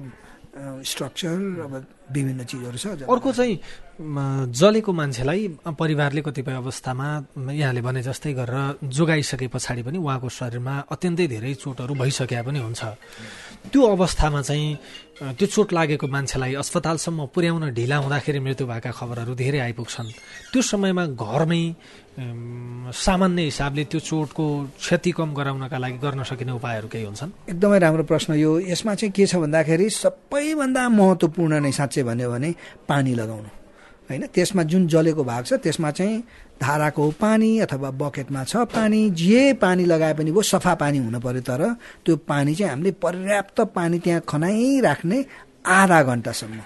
स्ट्रक्चर 0.83 1.37
अब 1.65 1.73
विभिन्न 2.15 2.43
चिजहरू 2.43 2.77
छ 2.77 2.85
अर्को 3.07 3.31
चाहिँ 3.31 3.55
जलेको 4.01 4.91
मान्छेलाई 4.93 5.41
परिवारले 5.77 6.21
कतिपय 6.21 6.53
अवस्थामा 6.63 7.07
यहाँले 7.53 7.81
भने 7.81 8.01
जस्तै 8.01 8.33
गरेर 8.33 8.89
जोगाइसके 8.89 9.47
पछाडि 9.53 9.81
पनि 9.85 9.97
उहाँको 9.97 10.29
शरीरमा 10.29 10.75
अत्यन्तै 10.91 11.27
धेरै 11.27 11.53
चोटहरू 11.61 11.93
भइसकेका 12.01 12.41
पनि 12.41 12.59
हुन्छ। 12.65 12.81
त्यो 13.71 13.81
अवस्थामा 13.95 14.41
चाहिँ 14.41 14.77
त्यो 15.37 15.47
चोट 15.53 15.69
लागेको 15.73 16.07
मान्छेलाई 16.07 16.53
अस्पतालसम्म 16.57 17.29
पुर्याउन 17.29 17.69
ढिला 17.77 17.97
हुँदाखेरि 18.01 18.39
मृत्यु 18.41 18.65
भएका 18.67 18.91
खबरहरू 18.91 19.33
धेरै 19.37 19.59
आइपुग्छन्। 19.69 20.09
त्यो 20.49 20.61
समयमा 20.61 21.05
घरमै 21.13 21.63
सामान्य 22.91 23.41
हिसाबले 23.41 23.83
त्यो 23.85 23.99
चोटको 24.01 24.45
क्षति 24.81 25.11
कम 25.13 25.29
गराउनका 25.37 25.77
लागि 25.77 25.97
गर्न 26.01 26.23
सकिने 26.25 26.51
उपायहरू 26.57 26.87
केही 26.89 27.05
हुन्छन्? 27.05 27.31
एकदमै 27.53 27.79
राम्रो 27.79 28.03
प्रश्न 28.03 28.33
यो। 28.35 28.59
यसमा 28.65 28.93
चाहिँ 28.97 29.13
के 29.13 29.25
छ 29.29 29.35
भन्दाखेरि 29.45 29.87
सबैभन्दा 29.89 30.83
महत्त्वपूर्ण 30.89 31.53
नै 31.61 31.71
साँच्चै 31.71 32.00
भन्यो 32.03 32.31
भने 32.31 32.49
पानी 32.87 33.13
लगाउनु। 33.15 33.49
होइन? 34.09 34.23
त्यसमा 34.33 34.63
जुन 34.63 34.87
जलेको 34.87 35.23
भाग 35.23 35.43
छ 35.45 35.53
त्यसमा 35.63 35.91
चाहिँ 35.91 36.23
धाराको 36.61 37.03
पानी 37.15 37.59
अथवा 37.59 37.89
बकेटमा 37.91 38.43
छ 38.43 38.55
पानी। 38.69 39.09
जे 39.11 39.53
पानी 39.53 39.85
लगाए 39.85 40.13
पनि 40.13 40.31
भयो 40.31 40.41
सफा 40.41 40.73
पानी 40.75 40.97
हुनु 40.97 41.19
पऱ्यो 41.19 41.41
तर 41.41 41.61
त्यो 42.05 42.15
पानी 42.27 42.55
चाहिँ 42.55 42.71
हामीले 42.71 42.91
पर्याप्त 43.01 43.59
पानी 43.75 43.99
त्यहाँ 43.99 44.21
खनाइराख्ने 44.27 45.25
आधा 45.65 45.99
घन्टासम्म। 46.03 46.59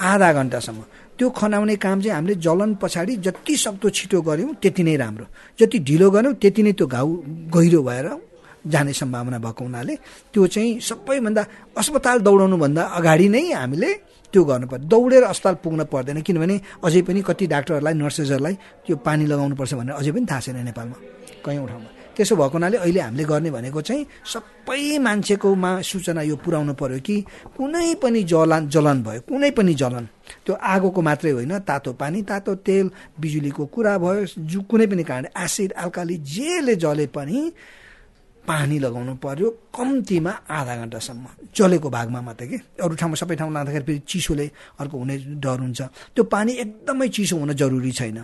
आधा 0.00 0.32
घन्टासम्म। 0.32 0.82
त्यो 1.18 1.28
खनाउने 1.30 1.76
काम 1.76 2.00
चाहिँ 2.00 2.14
हामीले 2.14 2.34
जलन 2.36 2.74
पछाडि 2.82 3.16
जति 3.26 3.56
सक्दो 3.56 3.88
छिटो 3.90 4.20
गऱ्यौँ 4.22 4.54
त्यति 4.62 4.82
नै 4.82 4.96
राम्रो। 4.96 5.26
जति 5.58 5.78
ढिलो 5.78 6.10
गऱ्यौँ 6.10 6.34
त्यति 6.34 6.62
नै 6.62 6.72
त्यो 6.72 6.86
घाउ 6.86 7.08
गहिरो 7.54 7.82
भएर 7.82 8.06
जाने 8.66 8.92
सम्भावना 8.92 9.38
भएको 9.38 9.64
हुनाले 9.64 9.94
त्यो 10.34 10.46
चाहिँ 10.46 10.80
सबैभन्दा 10.80 11.42
अस्पताल 11.78 12.18
दौडाउनुभन्दा 12.20 12.82
अगाडि 12.98 13.28
नै 13.28 13.42
हामीले 13.52 13.90
त्यो 14.32 14.44
गर्नुपर्छ 14.44 14.82
दौडेर 14.84 15.22
अस्पताल 15.24 15.54
पुग्न 15.64 15.84
पर्दैन। 15.92 16.20
किनभने 16.20 16.60
अझै 16.84 17.02
पनि 17.02 17.20
कति 17.22 17.46
डाक्टरहरूलाई 17.46 17.94
नर्सेसहरूलाई 17.94 18.54
त्यो 18.86 18.96
पानी 18.96 19.24
लगाउनुपर्छ 19.26 19.72
भनेर 19.74 19.94
अझै 19.94 20.12
पनि 20.12 20.26
थाहा 20.30 20.40
छैन 20.40 20.56
नेपालमा। 20.64 20.96
कयौँ 21.44 21.66
ठाउँमा। 21.68 21.88
त्यसो 22.16 22.34
भएको 22.36 22.56
हुनाले 22.58 22.76
अहिले 22.76 23.00
हामीले 23.00 23.24
गर्ने 23.24 23.50
भनेको 23.50 23.80
चाहिँ 23.80 24.06
सबै 24.26 24.98
मान्छेकोमा 24.98 25.70
सूचना 25.80 26.22
यो 26.22 26.36
पुर्याउनु 26.36 26.74
पर्यो 26.74 26.98
कि 26.98 27.16
कुनै 27.56 27.94
पनि 28.02 28.22
जलन 28.26 28.68
जलन 28.68 29.02
भयो 29.06 29.20
कुनै 29.22 29.50
पनि 29.54 29.74
जलन। 29.74 30.04
त्यो 30.44 30.54
आगोको 30.54 31.00
मात्रै 31.00 31.30
होइन 31.30 31.58
तातो 31.62 31.92
पानी 31.94 32.22
तातो 32.22 32.54
तेल 32.66 32.90
बिजुलीको 33.20 33.64
कुरा 33.70 33.92
भयो 34.02 34.26
जु 34.44 34.60
कुनै 34.66 34.86
पनि 34.86 35.02
कारण 35.06 35.26
एसिड 35.40 35.72
अल्काली 35.72 36.16
जेले 36.26 36.74
जले 36.76 37.06
पनि 37.06 37.38
पानी 38.48 38.78
लगाउनु 38.80 39.14
पर्यो 39.20 39.48
कम्तीमा 39.76 40.32
आधा 40.48 40.74
घन्टासम्म। 40.82 41.52
जलेको 41.52 41.88
भागमा 41.92 42.20
मात्रै 42.24 42.46
कि? 42.48 42.56
अरू 42.80 42.94
ठाउँमा 42.96 43.16
सबै 43.20 43.36
ठाउँमा 43.36 43.54
लाँदाखेरि 43.54 43.84
फेरि 43.84 44.00
चिसोले 44.08 44.46
अर्को 44.80 44.96
हुने 44.98 45.16
डर 45.36 45.58
हुन्छ। 45.60 45.80
त्यो 46.16 46.24
पानी 46.24 46.52
एकदमै 46.64 47.08
चिसो 47.12 47.36
हुन 47.36 47.52
जरुरी 47.52 47.92
छैन। 47.92 48.18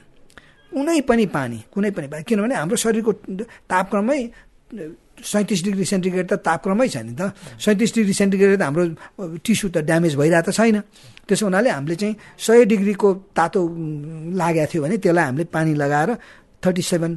कुनै 0.72 1.00
पनि 1.04 1.26
पानी 1.28 1.58
कुनै 1.68 1.90
पनि 1.92 2.06
पानी। 2.08 2.22
किनभने 2.24 2.54
हाम्रो 2.56 2.76
शरीरको 2.76 3.12
तापक्रमै 3.68 4.18
सैँतिस 5.14 5.62
डिग्री 5.64 5.84
सेन्टिग्रेड 5.86 6.26
त 6.26 6.34
तापक्रमै 6.42 6.88
छ 6.88 6.96
नि 7.06 7.14
त। 7.14 7.30
सैँतिस 7.60 7.94
डिग्री 7.94 8.12
सेन्टिग्रेड 8.12 8.58
त 8.58 8.62
हाम्रो 8.66 8.84
टिस्यु 9.38 9.70
त 9.70 9.86
ड्यामेज 9.86 10.14
भइरहेको 10.18 10.50
त 10.50 10.56
छैन। 10.56 10.78
त्यसो 11.28 11.46
हुनाले 11.46 11.70
हामीले 11.70 11.94
चाहिँ 11.94 12.14
सय 12.34 12.64
डिग्रीको 12.66 13.08
तातो 13.38 13.60
लागेको 14.34 14.66
थियो 14.72 14.82
भने 14.82 14.96
त्यसलाई 14.98 15.24
हामीले 15.24 15.44
पानी 15.54 15.72
लगाएर 15.78 16.10
थर्टी 16.64 16.82
सेभेन 16.82 17.12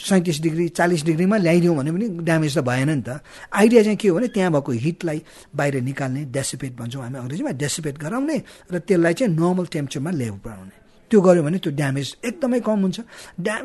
सैँतिस 0.00 0.40
डिग्री 0.40 0.68
चालिस 0.68 1.04
डिग्रीमा 1.04 1.36
ल्याइदिउँ 1.36 1.76
भने 1.76 1.90
पनि 1.92 2.08
ड्यामेज 2.24 2.58
त 2.58 2.60
भएन 2.64 2.90
नि 2.90 3.02
त। 3.04 3.20
आइडिया 3.52 3.82
चाहिँ 3.82 3.96
के 4.00 4.08
हो 4.08 4.16
भने 4.16 4.28
त्यहाँ 4.32 4.50
भएको 4.52 4.72
हिटलाई 4.72 5.22
बाहिर 5.56 5.80
निकाल्ने 5.82 6.24
डेसिपेट 6.32 6.72
भन्छौँ 6.80 7.02
हामी 7.02 7.18
अङ्ग्रेजीमा 7.18 7.50
डेसिपेट 7.60 7.98
गराउने 7.98 8.36
र 8.72 8.78
त्यसलाई 8.78 9.14
चाहिँ 9.14 9.32
नर्मल 9.34 9.66
टेम्पचरमा 9.66 10.10
ल्याउ 10.10 10.36
पुऱ्याउने। 10.40 10.76
त्यो 11.10 11.20
गऱ्यो 11.20 11.42
भने 11.42 11.58
त्यो 11.58 11.72
ड्यामेज 11.72 12.16
एकदमै 12.24 12.60
कम 12.60 12.78
हुन्छ। 12.80 13.00
ड्या 13.40 13.56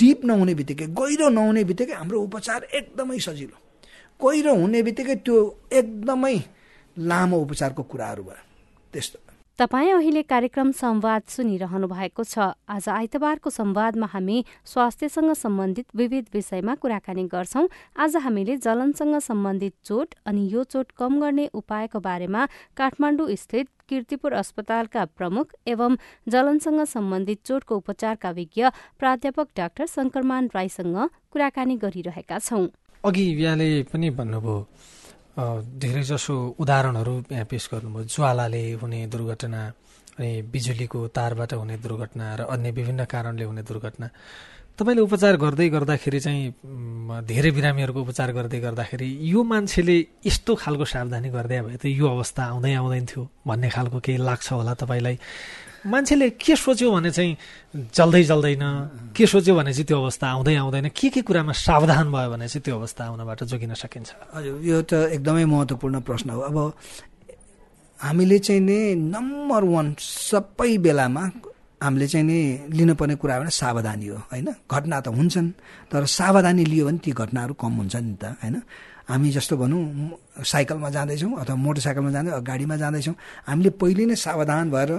डिप 0.00 0.24
नहुने 0.24 0.54
बित्तिकै 0.54 0.86
गहिरो 1.00 1.28
नहुने 1.28 1.64
बित्तिकै 1.64 1.94
हाम्रो 1.94 2.20
उपचार 2.20 2.60
एकदमै 2.72 3.18
सजिलो। 3.18 3.56
गहिरो 4.20 4.52
हुने 4.54 4.82
बित्तिकै 4.82 5.16
त्यो 5.24 5.36
एकदमै 5.72 6.36
लामो 6.96 7.36
उपचारको 7.40 7.82
कुराहरू 7.82 8.22
भयो। 8.22 8.42
त्यस्तो। 8.92 9.29
तपाईँ 9.60 9.92
अहिले 9.92 10.20
कार्यक्रम 10.22 10.70
संवाद 10.72 11.22
सुनिरहनु 11.28 11.86
भएको 11.86 12.24
छ। 12.24 12.56
आज 12.64 12.88
आइतबारको 12.88 13.50
संवादमा 13.50 14.06
हामी 14.08 14.44
स्वास्थ्यसँग 14.64 15.32
सम्बन्धित 15.36 15.86
विविध 15.96 16.26
विषयमा 16.34 16.74
कुराकानी 16.80 17.24
गर्छौं। 17.28 17.66
आज 18.00 18.16
हामीले 18.16 18.56
जलनसँग 18.56 19.18
सम्बन्धित 19.20 19.74
चोट 19.84 20.14
अनि 20.24 20.48
यो 20.52 20.64
चोट 20.64 20.92
कम 20.96 21.20
गर्ने 21.20 21.46
उपायको 21.52 22.00
बारेमा 22.00 22.46
काठमाडौँ 22.76 23.28
स्थित 23.36 23.68
किर्तिपुर 23.88 24.32
अस्पतालका 24.32 25.04
प्रमुख 25.20 25.52
एवं 25.68 25.96
जलनसँग 26.26 26.84
सम्बन्धित 26.88 27.44
चोटको 27.44 27.76
उपचारका 27.76 28.30
विज्ञ 28.32 28.68
प्राध्यापक 28.98 29.48
डाक्टर 29.56 29.86
शङ्करमान 29.88 30.50
राईसँग 30.54 30.96
कुराकानी 31.32 31.76
गरिरहेका 31.76 32.38
छौं। 32.40 32.66
अघि 33.04 33.28
यहाँले 33.44 33.68
पनि 33.92 34.10
भन्नुभयो 34.16 34.58
धेरैजसो 35.82 36.34
उदाहरणहरू 36.60 37.14
यहाँ 37.32 37.46
पेस 37.50 37.68
गर्नुभयो। 37.72 38.04
ज्वालाले 38.14 38.62
हुने 38.80 39.00
दुर्घटना 39.12 39.60
अनि 40.18 40.30
बिजुलीको 40.52 40.98
तारबाट 41.16 41.52
हुने 41.54 41.76
दुर्घटना 41.80 42.26
र 42.34 42.40
अन्य 42.52 42.70
विभिन्न 42.70 43.04
कारणले 43.04 43.44
हुने 43.44 43.62
दुर्घटना। 43.62 44.08
तपाईँले 44.78 45.02
उपचार 45.02 45.36
गर्दै 45.36 45.68
गर्दाखेरि 45.68 46.20
चाहिँ 46.20 46.44
धेरै 47.28 47.50
बिरामीहरूको 47.52 48.00
उपचार 48.00 48.30
गर्दै 48.32 48.60
गर्दाखेरि 48.60 49.08
यो 49.32 49.40
मान्छेले 49.44 49.96
यस्तो 50.24 50.52
खालको 50.56 50.84
सावधानी 50.84 51.28
गर्दै 51.28 51.60
भए 51.64 51.76
त 51.76 51.84
यो 51.92 52.06
अवस्था 52.06 52.42
आउँदै 52.52 52.72
आउँदैन 52.80 53.04
थियो 53.06 53.22
भन्ने 53.46 53.68
खालको 53.76 53.98
केही 54.00 54.18
लाग्छ 54.24 54.48
होला 54.52 54.72
तपाईँलाई? 54.80 55.16
मान्छेले 55.86 56.30
के 56.36 56.56
सोच्यो 56.56 56.92
भने 56.92 57.10
चाहिँ 57.10 57.36
जल्दै 57.96 58.22
जल्दैन? 58.24 58.64
के 59.16 59.26
सोच्यो 59.26 59.54
भने 59.56 59.72
चाहिँ 59.72 59.86
त्यो 59.88 59.96
अवस्था 59.96 60.26
आउँदै 60.28 60.54
आउँदैन? 60.60 60.88
के 60.92 61.08
के 61.08 61.20
कुरामा 61.24 61.52
सावधान 61.56 62.12
भयो 62.12 62.28
भने 62.30 62.48
चाहिँ 62.48 62.62
त्यो 62.64 62.74
अवस्था 62.76 63.02
आउनबाट 63.08 63.40
जोगिन 63.48 63.74
सकिन्छ? 63.74 64.08
हजुर 64.36 64.60
यो 64.60 64.82
त 64.84 64.92
एकदमै 65.16 65.44
महत्त्वपूर्ण 65.44 66.00
प्रश्न 66.04 66.30
हो। 66.36 66.40
अब 66.40 66.56
हामीले 68.00 68.38
चाहिँ 68.38 68.60
नि 68.60 68.78
नम्बर 69.08 69.62
वान 69.64 69.86
सबै 69.98 70.76
बेलामा 70.84 71.24
हामीले 71.80 72.06
चाहिँ 72.12 72.26
नि 72.28 72.38
लिनुपर्ने 72.76 73.14
कुरा 73.16 73.40
भने 73.40 73.50
सावधानी 73.50 74.06
हो 74.12 74.18
होइन? 74.28 74.48
घटना 74.68 75.00
त 75.00 75.08
हुन्छन् 75.08 75.48
तर 75.88 76.04
सावधानी 76.04 76.64
लियो 76.64 76.86
भने 76.86 76.98
ती 77.00 77.10
घटनाहरू 77.16 77.54
कम 77.56 77.72
हुन्छन् 77.80 78.04
नि 78.04 78.16
त 78.20 78.36
होइन? 78.44 78.56
हामी 79.08 79.30
जस्तो 79.32 79.56
भनौँ 79.56 79.82
साइकलमा 80.44 80.88
जाँदैछौँ 80.92 81.32
अथवा 81.40 81.56
मोटरसाइकलमा 81.56 82.10
जाँदै 82.10 82.30
गाडीमा 82.44 82.76
जाँदैछौँ। 82.76 83.16
हामीले 83.48 83.70
पहिले 83.80 84.04
नै 84.06 84.14
सावधान 84.14 84.70
भएर 84.70 84.90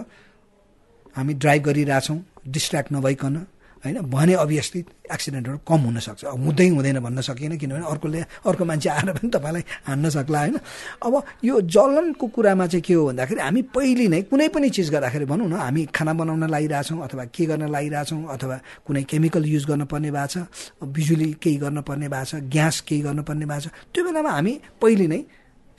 हामी 1.15 1.33
ड्राइभ 1.33 1.63
गरिरहेछौँ 1.63 2.19
डिस्ट्र्याक्ट 2.47 2.91
नभइकन 2.93 3.35
होइन? 3.83 3.97
भने 4.13 4.33
अभियसली 4.33 4.79
एक्सिडेन्टहरू 5.13 5.57
कम 5.67 5.81
हुनसक्छ 5.81 6.23
अब 6.25 6.43
हुँदै 6.45 6.67
हुँदैन 6.69 6.99
भन्न 6.99 7.21
सकिएन 7.21 7.57
किनभने 7.57 7.85
अर्कोले 7.89 8.21
अर्को 8.45 8.65
मान्छे 8.65 8.89
आएर 8.89 9.11
पनि 9.11 9.29
तपाईँलाई 9.29 9.63
हान्न 9.87 10.09
सक्ला 10.09 10.39
होइन? 10.39 10.57
अब 11.01 11.13
यो 11.43 11.61
जलनको 11.65 12.27
कुरामा 12.27 12.67
चाहिँ 12.67 12.81
के 12.81 12.93
हो 12.93 13.05
भन्दाखेरि 13.07 13.41
हामी 13.41 13.61
पहिले 13.73 14.07
नै 14.07 14.21
कुनै 14.29 14.47
पनि 14.53 14.69
चिज 14.69 14.89
गर्दाखेरि 14.93 15.25
भनौँ 15.25 15.47
न 15.49 15.53
हामी 15.57 15.85
खाना 15.89 16.13
बनाउन 16.13 16.45
लागिरहेछौँ 16.45 17.01
अथवा 17.01 17.25
के 17.33 17.45
गर्न 17.45 17.71
लागिरहेछौँ 17.73 18.21
अथवा 18.29 18.59
कुनै 18.85 19.03
केमिकल 19.03 19.45
युज 19.45 19.65
गर्नुपर्ने 19.65 20.11
भएको 20.11 20.27
छ 20.29 20.85
बिजुली 20.85 21.33
केही 21.41 21.57
गर्नुपर्ने 21.57 22.07
भएको 22.07 22.25
छ 22.25 22.35
ग्यास 22.53 22.81
केही 22.85 23.01
गर्नुपर्ने 23.01 23.45
भएको 23.45 23.61
छ 23.65 23.73
त्यो 23.93 24.05
बेलामा 24.05 24.29
हामी 24.29 24.53
पहिले 24.81 25.07
नै 25.07 25.21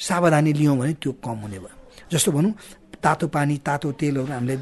सावधानी 0.00 0.52
लियौँ 0.52 0.76
भने 0.78 0.92
त्यो 0.98 1.12
कम 1.22 1.38
हुने 1.46 1.58
भयो। 1.58 1.76
जस्तो 2.12 2.32
भनौँ 2.32 2.52
तातो 3.04 3.26
पानी 3.34 3.54
तातो 3.66 3.88
तेलहरू 3.98 4.32
हामीले 4.32 4.56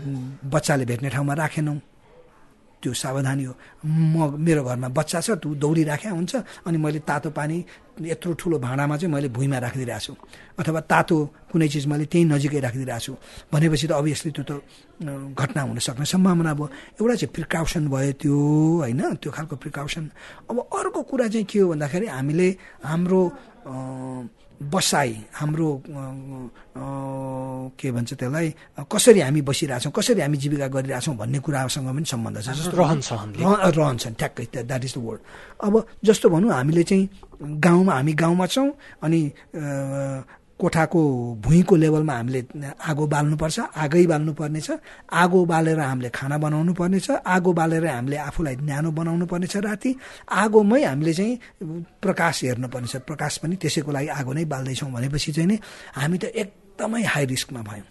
बच्चाले 0.49 0.85
भेट्ने 0.91 1.09
ठाउँमा 1.15 1.35
राखेनौँ। 1.35 1.79
त्यो 2.81 2.93
सावधानी 2.97 3.45
हो। 3.45 3.55
म 3.85 4.41
मेरो 4.41 4.65
घरमा 4.65 4.89
बच्चा 4.89 5.21
छ 5.21 5.37
तँ 5.37 5.53
दौडिराख्या 5.53 6.11
हुन्छ। 6.17 6.65
अनि 6.65 6.79
मैले 6.81 7.05
तातो 7.05 7.29
पानी 7.37 7.57
यत्रो 8.01 8.33
ठुलो 8.41 8.57
भाँडामा 8.57 8.97
चाहिँ 8.97 9.13
मैले 9.13 9.29
भुइँमा 9.29 9.59
राखिदिइरहेको 9.61 10.01
छु। 10.01 10.17
अथवा 10.57 10.81
तातो 10.89 11.17
कुनै 11.53 11.69
चिज 11.69 11.85
मैले 11.93 12.05
त्यहीँ 12.09 12.25
नजिकै 12.33 12.61
राखिदिइरहेको 12.65 13.05
छु। 13.05 13.13
भनेपछि 13.53 13.85
त 13.85 13.93
अभियसली 14.01 14.31
त्यो 14.33 14.45
त 14.49 14.53
घटना 15.37 15.61
हुन 15.61 15.77
सक्ने 15.77 16.07
सम्भावना 16.09 16.53
भयो। 16.57 16.67
एउटा 17.05 17.15
चाहिँ 17.21 17.33
प्रिकाउसन 17.37 17.85
भयो 17.93 18.13
त्यो 18.17 18.37
होइन? 18.81 19.01
त्यो 19.21 19.29
खालको 19.29 19.57
प्रिकाउसन 19.61 20.05
अब 20.49 20.57
अर्को 20.73 21.01
कुरा 21.05 21.29
चाहिँ 21.29 21.45
के 21.45 21.59
हो 21.61 21.69
भन्दाखेरि 21.77 22.07
हामीले 22.17 22.49
हाम्रो 22.81 23.21
बसाइ 24.61 25.11
हाम्रो 25.41 25.69
के 27.81 27.89
भन्छ 27.93 28.13
त्यसलाई 28.13 28.49
कसरी 28.93 29.21
हामी 29.21 29.41
बसिरहेछौँ 29.41 29.93
कसरी 29.97 30.21
हामी 30.21 30.37
जीविका 30.37 30.67
गरिरहेछौँ 30.69 31.17
भन्ने 31.17 31.39
कुरासँग 31.41 31.89
पनि 31.89 32.05
सम्बन्ध 32.05 32.37
छ। 32.45 32.49
जस्तो 32.53 32.77
रहन्छ 32.77 33.09
रहन्छन् 33.73 34.15
ठ्याक्कै 34.21 34.45
द्याट 34.61 34.85
इज 34.85 34.95
द 34.95 35.01
वर्ड 35.01 35.21
अब 35.65 35.75
जस्तो 36.05 36.29
भनौँ 36.29 36.53
हामीले 36.53 36.83
चाहिँ 36.85 37.09
गाउँमा 37.41 37.93
हामी 37.95 38.13
गाउँमा 38.21 38.47
छौँ 38.47 38.69
अनि 39.03 39.21
कोठाको 40.61 41.01
भुइँको 41.45 41.75
लेभलमा 41.77 42.15
हामीले 42.15 42.41
आगो 42.91 43.07
बाल्नुपर्छ 43.15 43.59
आगै 43.85 44.05
बाल्नु 44.13 44.33
पर्नेछ 44.41 44.69
आगो 45.23 45.41
बालेर 45.53 45.81
हामीले 45.81 46.09
खाना 46.19 46.37
बनाउनु 46.45 46.73
पर्नेछ 46.81 47.11
आगो 47.27 47.53
बालेर 47.53 47.87
हामीले 47.87 48.17
आफूलाई 48.29 48.57
न्यानो 48.69 48.91
बनाउनु 48.93 49.27
पर्नेछ 49.27 49.57
राति 49.57 49.91
आगोमै 50.43 50.83
हामीले 50.85 51.13
चाहिँ 51.19 51.35
प्रकाश 52.05 52.45
हेर्नुपर्नेछ। 52.45 52.97
प्रकाश 53.09 53.37
पनि 53.43 53.57
त्यसैको 53.57 53.91
लागि 53.93 54.09
आगो 54.21 54.33
नै 54.37 54.45
बाल्दैछौँ 54.53 54.91
भनेपछि 54.93 55.33
चाहिँ 55.33 55.49
नि 55.49 55.57
हामी 55.97 56.19
त 56.19 56.25
एकदमै 56.43 57.03
हाई 57.13 57.25
रिस्कमा 57.33 57.63
भयौँ। 57.69 57.89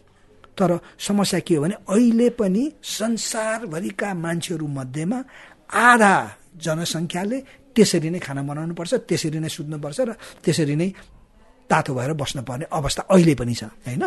तर 0.57 0.79
समस्या 1.07 1.39
के 1.47 1.55
हो 1.55 1.61
भने 1.63 1.75
अहिले 1.89 2.29
पनि 2.39 2.63
संसारभरिका 2.83 4.13
मान्छेहरू 4.13 4.67
मध्येमा 4.67 5.19
आधा 5.87 6.13
जनसङ्ख्याले 6.65 7.37
त्यसरी 7.75 8.09
नै 8.09 8.19
खाना 8.19 8.41
बनाउनु 8.43 8.73
पर्छ 8.75 8.93
त्यसरी 9.09 9.39
नै 9.39 9.49
सुत्नुपर्छ 9.55 9.99
र 10.07 10.11
त्यसरी 10.43 10.75
नै 10.75 10.89
तातो 11.69 11.93
भएर 11.93 12.13
बस्नुपर्ने 12.13 12.65
अवस्था 12.71 13.01
अहिले 13.13 13.33
पनि 13.39 13.53
छ 13.53 13.63
होइन? 13.85 14.03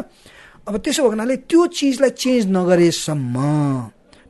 अब 0.69 0.75
त्यसो 0.85 1.09
हुनाले 1.09 1.37
त्यो 1.51 1.61
चिजलाई 1.79 2.11
चेन्ज 2.23 2.45
नगरेसम्म 2.57 3.37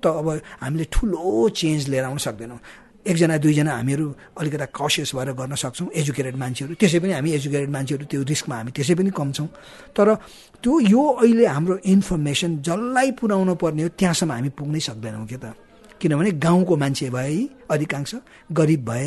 त 0.02 0.04
अब 0.06 0.28
हामीले 0.62 0.84
ठुलो 0.92 1.48
चेन्ज 1.48 1.88
लिएर 1.88 2.04
आउन 2.04 2.18
सक्दैनौँ। 2.18 2.60
एकजना 3.02 3.36
दुईजना 3.42 3.72
हामीहरू 3.72 4.06
अलिकता 4.38 4.66
कसियस 4.78 5.10
भएर 5.14 5.30
गर्न 5.34 5.54
सक्छौँ 5.58 5.88
एजुकेटेड 5.90 6.36
मान्छेहरू। 6.38 6.74
त्यसै 6.78 6.98
पनि 7.02 7.12
हामी 7.18 7.30
एजुकेटेड 7.34 7.70
मान्छेहरू 7.70 8.04
त्यो 8.06 8.22
रिस्कमा 8.22 8.56
हामी 8.56 8.70
त्यसै 8.70 8.94
पनि 8.94 9.10
कम 9.10 9.28
छौँ। 9.32 9.48
तर 9.96 10.08
त्यो 10.62 10.72
यो 10.86 11.02
अहिले 11.18 11.46
हाम्रो 11.46 11.74
इन्फर्मेसन 11.82 12.50
जसलाई 12.62 13.10
पुर्याउनु 13.18 13.54
पर्ने 13.58 13.82
हो 13.82 13.88
त्यहाँसम्म 13.98 14.32
हामी 14.32 14.50
पुग्नै 14.54 14.80
सक्दैनौँ 14.88 15.26
के 15.26 15.36
त? 15.36 15.54
किनभने 15.98 16.30
गाउँको 16.38 16.74
मान्छे 16.76 17.10
भए 17.10 17.36
अधिकांश 17.70 18.14
गरिब 18.52 18.82
भए 18.86 19.06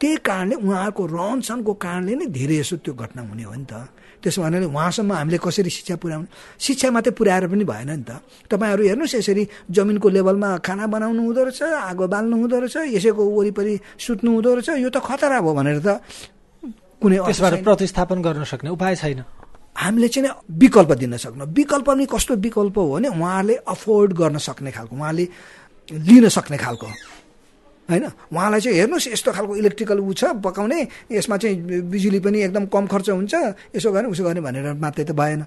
त्यही 0.00 0.16
कारणले 0.24 0.54
उहाँहरूको 0.64 1.02
रहन 1.06 1.40
सहनको 1.44 1.72
कारणले 1.84 2.14
नै 2.16 2.26
धेरै 2.32 2.56
जसो 2.64 2.76
त्यो 2.84 2.92
घटना 2.96 3.20
हुने 3.28 3.44
हो 3.44 3.54
नि 3.54 3.66
त। 3.68 3.72
त्यसो 4.20 4.42
भन्नाले 4.42 4.66
उहाँसम्म 4.68 5.12
हामीले 5.12 5.38
कसरी 5.44 5.70
शिक्षा 5.70 5.96
पुर्याउने 6.00 6.28
शिक्षा 6.56 6.88
मात्रै 6.90 7.12
पुर्याएर 7.16 7.46
पनि 7.52 7.64
भएन 7.64 7.90
नि 8.00 8.04
त। 8.08 8.20
तपाईँहरू 8.48 8.82
हेर्नुहोस् 8.88 9.14
यसरी 9.20 9.44
जमिनको 9.70 10.08
लेभलमा 10.08 10.48
खाना 10.64 10.84
बनाउनु 10.88 11.20
हुँदो 11.20 11.42
रहेछ 11.44 11.62
आगो 11.92 12.04
बाल्नु 12.08 12.36
हुँदो 12.36 12.56
रहेछ 12.64 12.76
यसैको 12.96 13.22
वरिपरि 13.36 13.74
सुत्नु 14.00 14.28
हुँदो 14.36 14.50
रहेछ 14.56 14.68
यो 14.80 14.88
त 14.88 14.98
खतरा 15.04 15.40
भयो 15.40 15.52
भनेर 15.56 15.78
त 15.84 15.88
कुनै 17.00 17.16
त्यसबाट 17.28 17.64
प्रतिस्थापन 17.64 18.18
गर्न 18.20 18.44
सक्ने 18.44 18.70
उपाय 18.76 18.96
छैन। 18.96 19.20
हामीले 19.76 20.08
चाहिँ 20.08 20.32
विकल्प 20.60 20.90
दिन 21.00 21.16
सक्नु। 21.16 21.44
विकल्प 21.56 21.86
पनि 21.88 22.04
कस्तो 22.12 22.34
विकल्प 22.44 22.76
हो 22.76 22.84
भने 22.92 23.08
उहाँले 23.08 23.54
अफोर्ड 23.64 24.10
गर्न 24.20 24.36
सक्ने 24.36 24.70
खालको 24.76 24.96
उहाँले 24.96 25.24
लिन 25.88 26.28
सक्ने 26.28 26.56
खालको। 26.56 26.88
होइन? 27.90 28.04
उहाँलाई 28.32 28.60
चाहिँ 28.60 28.76
हेर्नुहोस् 28.78 29.08
यस्तो 29.08 29.32
खालको 29.32 29.56
इलेक्ट्रिकल 29.56 29.98
ऊ 29.98 30.12
छ 30.12 30.24
पकाउने 30.44 30.80
यसमा 31.12 31.36
चाहिँ 31.36 31.56
बिजुली 31.90 32.20
पनि 32.20 32.38
एकदम 32.42 32.66
कम 32.70 32.86
खर्च 32.86 33.10
हुन्छ 33.10 33.34
यसो 33.76 33.92
गर्ने 33.92 34.08
उसो 34.08 34.24
गर्ने 34.24 34.40
भनेर 34.40 34.72
मात्रै 34.78 35.04
त 35.04 35.12
भएन। 35.12 35.44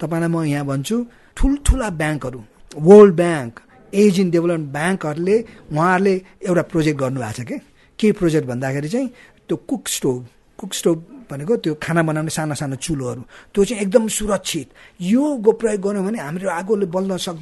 तपाईँलाई 0.00 0.28
म 0.28 0.42
यहाँ 0.44 0.66
भन्छु 0.66 0.96
ठुल्ठुला 1.36 1.88
ब्याङ्कहरू 1.90 2.40
world 2.76 3.14
bank 3.14 3.52
as 3.92 4.20
in 4.20 4.30
development 4.30 4.72
ब्याङ्कहरूले 4.72 5.36
उहाँहरूले 5.72 6.14
एउटा 6.48 6.62
प्रोजेक्ट 6.62 6.98
गर्नुभएको 7.00 7.32
छ 7.32 7.46
कि? 7.46 7.56
के 7.98 8.12
प्रोजेक्ट 8.12 8.46
भन्दाखेरि 8.48 8.88
चाहिँ 8.88 9.08
त्यो 9.48 9.56
कुक 9.56 9.88
स्टोभ 9.88 10.26
कुक 10.58 10.72
स्टोभ 10.74 10.98
भनेको 11.30 11.56
त्यो 11.56 11.74
खाना 11.82 12.02
बनाउने 12.02 12.30
साना 12.30 12.54
साना 12.54 12.76
चुलोहरू। 12.76 13.22
त्यो 13.54 13.64
चाहिँ 13.64 13.82
एकदम 13.82 14.08
सुरक्षित। 14.08 14.68
यो 15.00 15.22
प्रयोग 15.42 15.80
गर्यो 15.82 16.02
भने 16.02 16.18
हाम्रो 16.18 16.50
आगोले 16.50 16.86
बल्न 16.86 17.16
सक् 17.16 17.40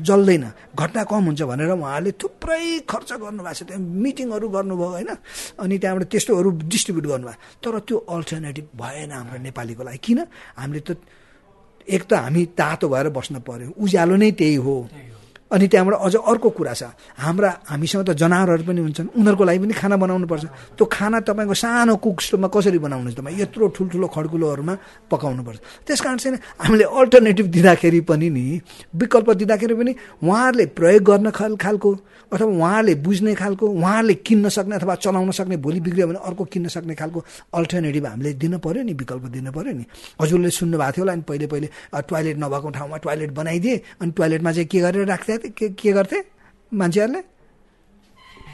जल्दैन। 0.00 0.44
घटना 0.78 1.02
कम 1.04 1.24
हुन्छ 1.26 1.42
भनेर 1.42 1.70
उहाँहरूले 1.70 2.12
थुप्रै 2.20 2.64
खर्च 2.90 3.10
गर्नुभएको 3.22 3.54
छ। 3.54 3.62
त्यहाँ 3.68 3.82
मिटिङहरू 3.82 4.46
गर्नुभयो 4.48 4.88
होइन? 4.88 5.10
अनि 5.60 5.74
त्यहाँबाट 5.78 6.04
त्यस्तोहरू 6.10 6.50
डिस्ट्रिब्युट 6.70 7.06
गर्नुभयो। 7.06 7.36
तर 7.62 7.74
त्यो 7.86 7.96
अल्टरनेटिभ 7.96 8.66
भएन 8.76 9.10
हाम्रो 9.12 9.38
नेपालीको 9.42 9.82
लागि। 9.82 9.98
किन? 9.98 10.18
हामीले 10.56 10.80
त 10.80 10.90
एक 11.86 12.02
त 12.02 12.12
हामी 12.14 12.42
तातो 12.58 12.86
भएर 12.88 13.08
बस्न 13.14 13.34
पर्यो। 13.46 13.74
उज्यालो 13.78 14.16
नै 14.16 14.30
त्यही 14.34 14.54
हो। 14.58 14.76
अनि 15.46 15.66
त्यहाँबाट 15.68 15.94
अझ 16.00 16.14
अर्को 16.16 16.48
कुरा 16.50 16.74
छ। 16.74 16.82
हाम्रा 17.22 17.50
हामीसँग 17.70 18.02
त 18.02 18.10
जनावरहरू 18.18 18.64
पनि 18.66 18.80
हुन्छन्। 18.82 19.08
उनीहरूको 19.14 19.44
लागि 19.44 19.58
पनि 19.62 19.74
खाना 19.78 19.96
बनाउनुपर्छ। 19.96 20.44
त्यो 20.74 20.84
खाना 20.90 21.20
तपाईँको 21.22 21.54
सानो 21.54 21.96
कुक 22.02 22.18
कसरी 22.50 22.78
बनाउनुहुन्छ 22.78 23.16
तपाईँ 23.16 23.38
यत्रो 23.40 23.66
ठुल्ठुलो 23.76 24.06
खड्कुलोहरूमा 24.10 24.74
पकाउनुपर्छ। 25.10 25.58
त्यस 25.86 26.00
कारण 26.02 26.16
चाहिँ 26.18 26.38
हामीले 26.60 26.84
अल्टरनेटिभ 26.84 27.46
दिँदाखेरि 27.46 28.00
पनि 28.10 28.28
नि 28.30 28.44
विकल्प 28.96 29.30
दिँदाखेरि 29.30 29.74
पनि 29.74 29.92
उहाँहरूले 30.24 30.66
प्रयोग 30.74 31.02
गर्न 31.04 31.30
खाल 31.30 31.56
खालको 31.56 31.90
अथवा 32.32 32.46
उहाँहरूले 32.46 32.94
बुझ्ने 33.06 33.34
खालको 33.34 33.66
उहाँहरूले 33.66 34.14
किन्न 34.26 34.48
सक्ने 34.50 34.74
अथवा 34.76 34.94
चलाउन 34.98 35.30
सक्ने 35.30 35.56
भोलि 35.62 35.80
बिग्रियो 35.80 36.06
भने 36.08 36.18
अर्को 36.26 36.44
किन्न 36.44 36.68
सक्ने 36.74 36.94
खालको 36.98 37.24
अल्टरनेटिभ 37.54 38.06
हामीले 38.06 38.32
दिन 38.34 38.58
पऱ्यो 38.58 38.82
नि 38.82 38.92
विकल्प 38.98 39.24
दिनु 39.30 39.52
पऱ्यो 39.52 39.72
नि। 39.78 39.84
हजुरले 40.20 40.50
सुन्नुभएको 40.50 40.92
थियो 40.92 41.02
होला 41.04 41.12
अनि 41.12 41.22
पहिले 41.22 41.46
पहिले 41.46 41.68
टोइलेट 42.02 42.36
नभएको 42.42 42.68
ठाउँमा 42.70 42.96
टोइलेट 42.98 43.30
बनाइदिए 43.30 43.76
अनि 44.02 44.10
टोइलेटमा 44.10 44.52
चाहिँ 44.52 44.66
के 44.66 44.80
गरेर 44.80 45.06
राख्थे? 45.06 45.35
के 45.56 45.66
के 45.76 45.90
गर्थे? 45.92 46.18
मान्छेहरूले? 46.72 47.22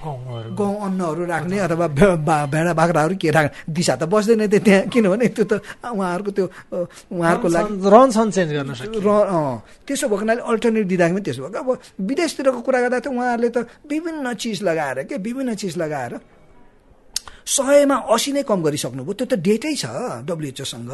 गहुँ 0.02 0.78
अन्नहरू 0.82 1.24
राख्ने 1.30 1.58
अथवा 1.62 1.86
भेडा 2.50 2.72
बाख्राहरू 2.74 3.14
के 3.22 3.30
राख्ने? 3.30 3.70
दिशा 3.70 3.94
त 4.02 4.10
बस्दैन 4.10 4.50
थियो 4.50 4.60
त्यहाँ 4.66 4.90
किनभने 4.90 5.26
त्यो 5.30 5.44
त 5.46 5.52
उहाँहरूको 5.78 6.30
त्यो 6.34 6.46
उहाँहरूको 7.14 7.48
लागि 7.54 7.72
रहन 7.86 8.10
चेन्ज 8.34 8.50
गर्न 8.50 8.70
र 8.98 9.08
त्यसो 9.86 10.06
भएको 10.10 10.18
हुनाले 10.26 10.42
अल्टरनेट 10.42 10.86
दिँदाखेरि 10.90 11.14
पनि 11.14 11.22
त्यसो 11.22 11.40
भएको। 11.46 11.54
अब 11.54 11.70
विदेशतिरको 12.02 12.60
कुरा 12.66 12.78
गर्दा 12.82 12.98
त 12.98 13.14
उहाँहरूले 13.14 13.50
त 13.54 13.58
विभिन्न 13.86 14.26
चिज 14.42 14.58
लगाएर 14.66 15.06
के 15.06 15.16
विभिन्न 15.22 15.54
चिज 15.54 15.78
लगाएर 15.78 16.12
सयमा 17.46 17.96
असी 18.10 18.30
नै 18.34 18.42
कम 18.42 18.58
गरिसक्नुभयो। 18.66 19.14
त्यो 19.14 19.26
त 19.30 19.34
डेटै 19.38 19.74
छ 19.78 19.86
डब्लुएचओसँग 20.26 20.90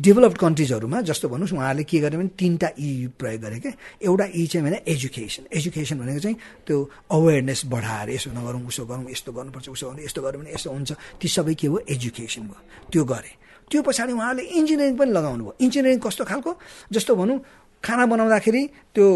डेभलप्ड 0.00 0.38
कन्ट्रिजहरूमा 0.38 1.00
जस्तो 1.00 1.28
भन्नुहोस् 1.28 1.52
उहाँहरूले 1.52 1.84
के 1.84 1.98
गरे 2.00 2.16
भने 2.16 2.28
तिनवटा 2.38 2.68
ई 2.80 3.12
प्रयोग 3.18 3.40
गरे 3.42 3.58
क्या 3.60 3.72
एउटा 4.02 4.26
ई 4.34 4.46
चाहिँ 4.46 4.64
भने 4.66 4.78
एजुकेसन 4.88 5.42
एजुकेसन 5.52 5.98
भनेको 6.00 6.20
चाहिँ 6.20 6.36
त्यो 6.66 6.76
अवेरनेस 7.10 7.62
बढाएर 7.68 8.10
यसो 8.10 8.30
नगरौँ 8.32 8.64
उसो 8.72 8.84
गरौँ 8.88 9.10
यस्तो 9.10 9.32
गर्नुपर्छ 9.32 9.68
उसो 9.68 9.86
गर्नु 9.88 10.02
यस्तो 10.04 10.22
गऱ्यो 10.22 10.40
भने 10.40 10.50
यस्तो 10.56 10.70
हुन्छ। 10.72 10.92
ती 11.20 11.28
सबै 11.28 11.54
के 11.54 11.66
हो? 11.66 11.78
एजुकेसन 11.88 12.42
भयो। 12.48 12.60
त्यो 12.88 13.04
गरे। 13.04 13.32
त्यो 13.70 13.82
पछाडि 13.82 14.12
उहाँले 14.12 14.42
इन्जिनियरिङ 14.42 14.96
पनि 14.96 15.12
लगाउनु 15.12 15.44
भयो 15.44 15.56
इन्जिनियरिङ 15.60 15.98
कस्तो 16.00 16.24
खालको? 16.24 16.50
जस्तो 16.92 17.12
भनौँ 17.16 17.38
खाना 17.84 18.04
बनाउँदाखेरि 18.06 18.62
त्यो 18.94 19.06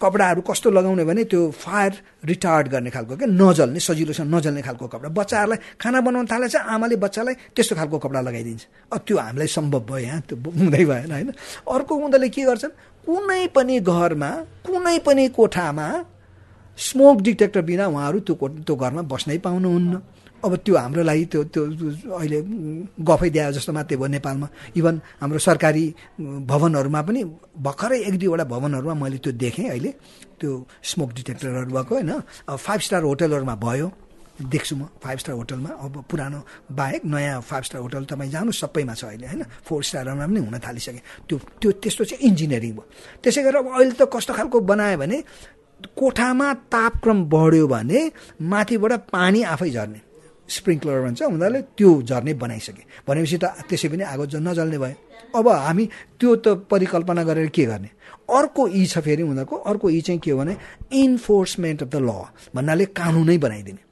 कपडाहरू 0.00 0.40
कस्तो 0.48 0.70
लगाउने 0.70 1.04
भने 1.04 1.24
त्यो 1.30 1.40
फायर 1.52 1.92
रिटार्ड 2.24 2.68
गर्ने 2.68 2.90
खालको 2.90 3.16
क्या 3.16 3.28
नजल्ने 3.28 3.80
सजिलोसँग 3.80 4.28
नजल्ने 4.34 4.62
खालको 4.62 4.86
कपडा। 4.88 5.08
बच्चाहरूलाई 5.12 5.58
खाना 5.76 6.00
बनाउन 6.00 6.26
थाले 6.26 6.48
चाहिँ 6.48 6.66
आमाले 6.74 6.96
बच्चालाई 7.04 7.34
त्यस्तो 7.54 7.74
खालको 7.76 7.98
कपडा 7.98 8.20
लगाइदिन्छ। 8.28 8.64
अब 8.92 9.00
त्यो 9.06 9.16
हामीलाई 9.18 9.48
सम्भव 9.56 9.82
भयो 9.88 9.98
यहाँ 10.08 10.20
त्यो 10.28 10.36
हुँदै 10.40 10.84
भएन 10.84 11.12
होइन? 11.12 11.30
अर्को 11.68 11.92
उनीहरूले 11.94 12.28
के 12.28 12.42
गर्छन्? 12.48 12.72
कुनै 13.06 13.46
पनि 13.56 13.76
घरमा 13.80 14.30
कुनै 14.66 14.98
पनि 15.06 15.28
कोठामा 15.36 15.88
स्मोक 16.78 17.16
डिटेक्टर 17.26 17.62
बिना 17.68 17.86
उहाँहरू 17.86 18.18
त्यो 18.24 18.34
त्यो 18.66 18.74
घरमा 18.76 19.02
बस्नै 19.12 19.38
पाउनुहुन्न। 19.44 19.94
अब 20.44 20.52
त्यो 20.64 20.74
हाम्रो 20.76 21.02
लागि 21.02 21.24
त्यो 21.32 21.42
त्यो 21.50 21.62
अहिले 22.14 22.38
गफै 23.02 23.28
दिए 23.30 23.52
जस्तो 23.56 23.72
मात्रै 23.72 23.96
भयो 23.98 24.08
नेपालमा। 24.16 24.48
इभन 24.78 24.94
हाम्रो 25.20 25.38
सरकारी 25.38 25.84
भवनहरूमा 26.50 27.00
पनि 27.02 27.20
भर्खरै 27.58 27.98
एक 28.08 28.14
दुईवटा 28.18 28.44
भवनहरूमा 28.44 28.94
मैले 28.94 29.18
त्यो 29.18 29.32
देखेँ 29.34 29.68
अहिले। 29.68 29.90
त्यो 30.40 30.50
स्मोक 30.82 31.10
डिटेक्टरहरू 31.18 31.70
भएको 31.74 31.94
होइन। 31.94 32.12
अब 32.48 32.56
फाइभ 32.56 32.80
स्टार 32.86 33.02
होटलहरूमा 33.02 33.54
भयो। 33.58 33.88
देख्छु 34.38 34.74
म 34.76 34.86
फाइभ 35.02 35.18
स्टार 35.18 35.34
होटलमा। 35.34 35.70
अब 35.82 35.94
पुरानो 36.06 36.38
बाहेक 36.70 37.02
नयाँ 37.04 37.40
फाइभ 37.42 37.62
स्टार 37.64 37.80
होटल 37.82 38.04
तपाईँ 38.06 38.30
जानु 38.30 38.52
सबैमा 38.54 38.94
छ 38.94 39.04
अहिले 39.10 39.26
होइन। 39.26 39.42
फोर 39.66 39.82
स्टारमा 39.82 40.26
पनि 40.26 40.38
हुन 40.38 40.58
थालिसके। 40.62 41.26
त्यो 41.26 41.36
त्यो 41.58 41.70
त्यस्तो 41.82 42.04
चाहिँ 42.04 42.22
इन्जिनियरिङ 42.22 42.72
भयो। 42.78 42.84
त्यसै 43.22 43.42
गरेर 43.42 43.58
अब 43.58 43.66
अहिले 43.74 43.94
त 43.98 44.06
कस्तो 44.06 44.32
खालको 44.38 44.60
बनायो 44.62 44.98
भने 45.02 45.18
कोठामा 45.98 46.48
तापक्रम 46.70 47.18
बढ्यो 47.26 47.66
भने 47.66 48.00
माथिबाट 48.38 48.92
पानी 49.10 49.42
आफै 49.42 49.70
झर्ने। 49.70 50.00
स्प्रिङ्कलर 50.48 51.00
भन्छ 51.02 51.22
उनीहरूले 51.22 51.60
त्यो 51.76 51.90
झर्ने 52.02 52.32
बनाइसके। 52.34 52.82
भनेपछि 53.08 53.36
त 53.38 53.44
त्यसै 53.68 53.88
पनि 53.88 54.04
आगो 54.04 54.24
नजल्ने 54.40 54.78
भयो। 54.78 54.96
अब 55.36 55.48
हामी 55.48 55.84
त्यो 56.20 56.30
त 56.36 56.46
परिकल्पना 56.70 57.22
गरेर 57.24 57.48
के 57.52 57.64
गर्ने? 57.64 57.90
अर्को 58.28 58.62
ई 58.68 58.86
छ 58.86 58.98
फेरि 59.04 59.22
उनीहरूको 59.22 59.56
अर्को 59.56 59.86
ई 59.90 60.00
चाहिँ 60.00 60.20
के 60.20 60.30
हो 60.30 60.38
भने 60.38 60.56
इन्फोर्समेन्ट 60.92 61.82
अफ 61.82 61.88
द 61.88 61.96
ल 61.96 62.10
भन्नाले 62.54 62.84
कानुनै 62.96 63.38
बनाइदिने। 63.38 63.82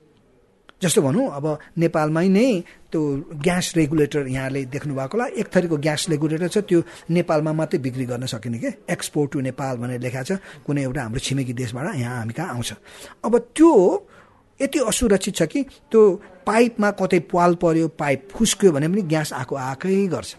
जस्तो 0.77 1.01
भनौँ 1.03 1.29
अब 1.33 1.47
नेपालमै 1.81 2.29
नै 2.29 2.49
त्यो 2.92 3.01
ग्यास 3.40 3.73
रेगुलेटर 3.77 4.29
यहाँले 4.29 4.64
देख्नु 4.69 4.92
भएको 4.92 5.16
होला। 5.16 5.27
एक 5.40 5.49
थरीको 5.49 5.77
ग्यास 5.77 6.09
रेगुलेटर 6.12 6.49
छ 6.49 6.59
त्यो 6.69 6.81
नेपालमा 7.16 7.53
मात्रै 7.53 7.81
बिक्री 7.81 8.05
गर्न 8.05 8.27
सकिने 8.29 8.59
के? 8.61 8.71
एक्सपोर्ट 8.85 9.33
टु 9.33 9.40
नेपाल 9.40 9.77
भनेर 9.81 10.01
लेखाएको 10.05 10.37
छ। 10.37 10.40
कुनै 10.64 10.83
एउटा 10.85 11.01
हाम्रो 11.01 11.21
छिमेकी 11.21 11.53
देशबाट 11.57 11.97
यहाँ 11.97 12.16
हामी 12.21 12.33
कहाँ 12.37 12.49
आउँछ? 12.61 12.71
अब 13.25 13.33
त्यो 13.57 13.73
यति 14.61 14.79
असुरक्षित 14.85 15.35
छ 15.37 15.42
कि 15.49 15.62
त्यो 15.88 16.03
पाइपमा 16.47 16.91
कतै 17.01 17.19
पाल 17.33 17.55
पर्यो 17.63 17.89
पाइप 17.99 18.29
फुस्क्यो 18.33 18.73
भने 18.73 18.89
पनि 18.89 19.03
ग्यास 19.03 19.33
आएको 19.33 19.55
आएकै 19.57 20.07
गर्छ। 20.09 20.35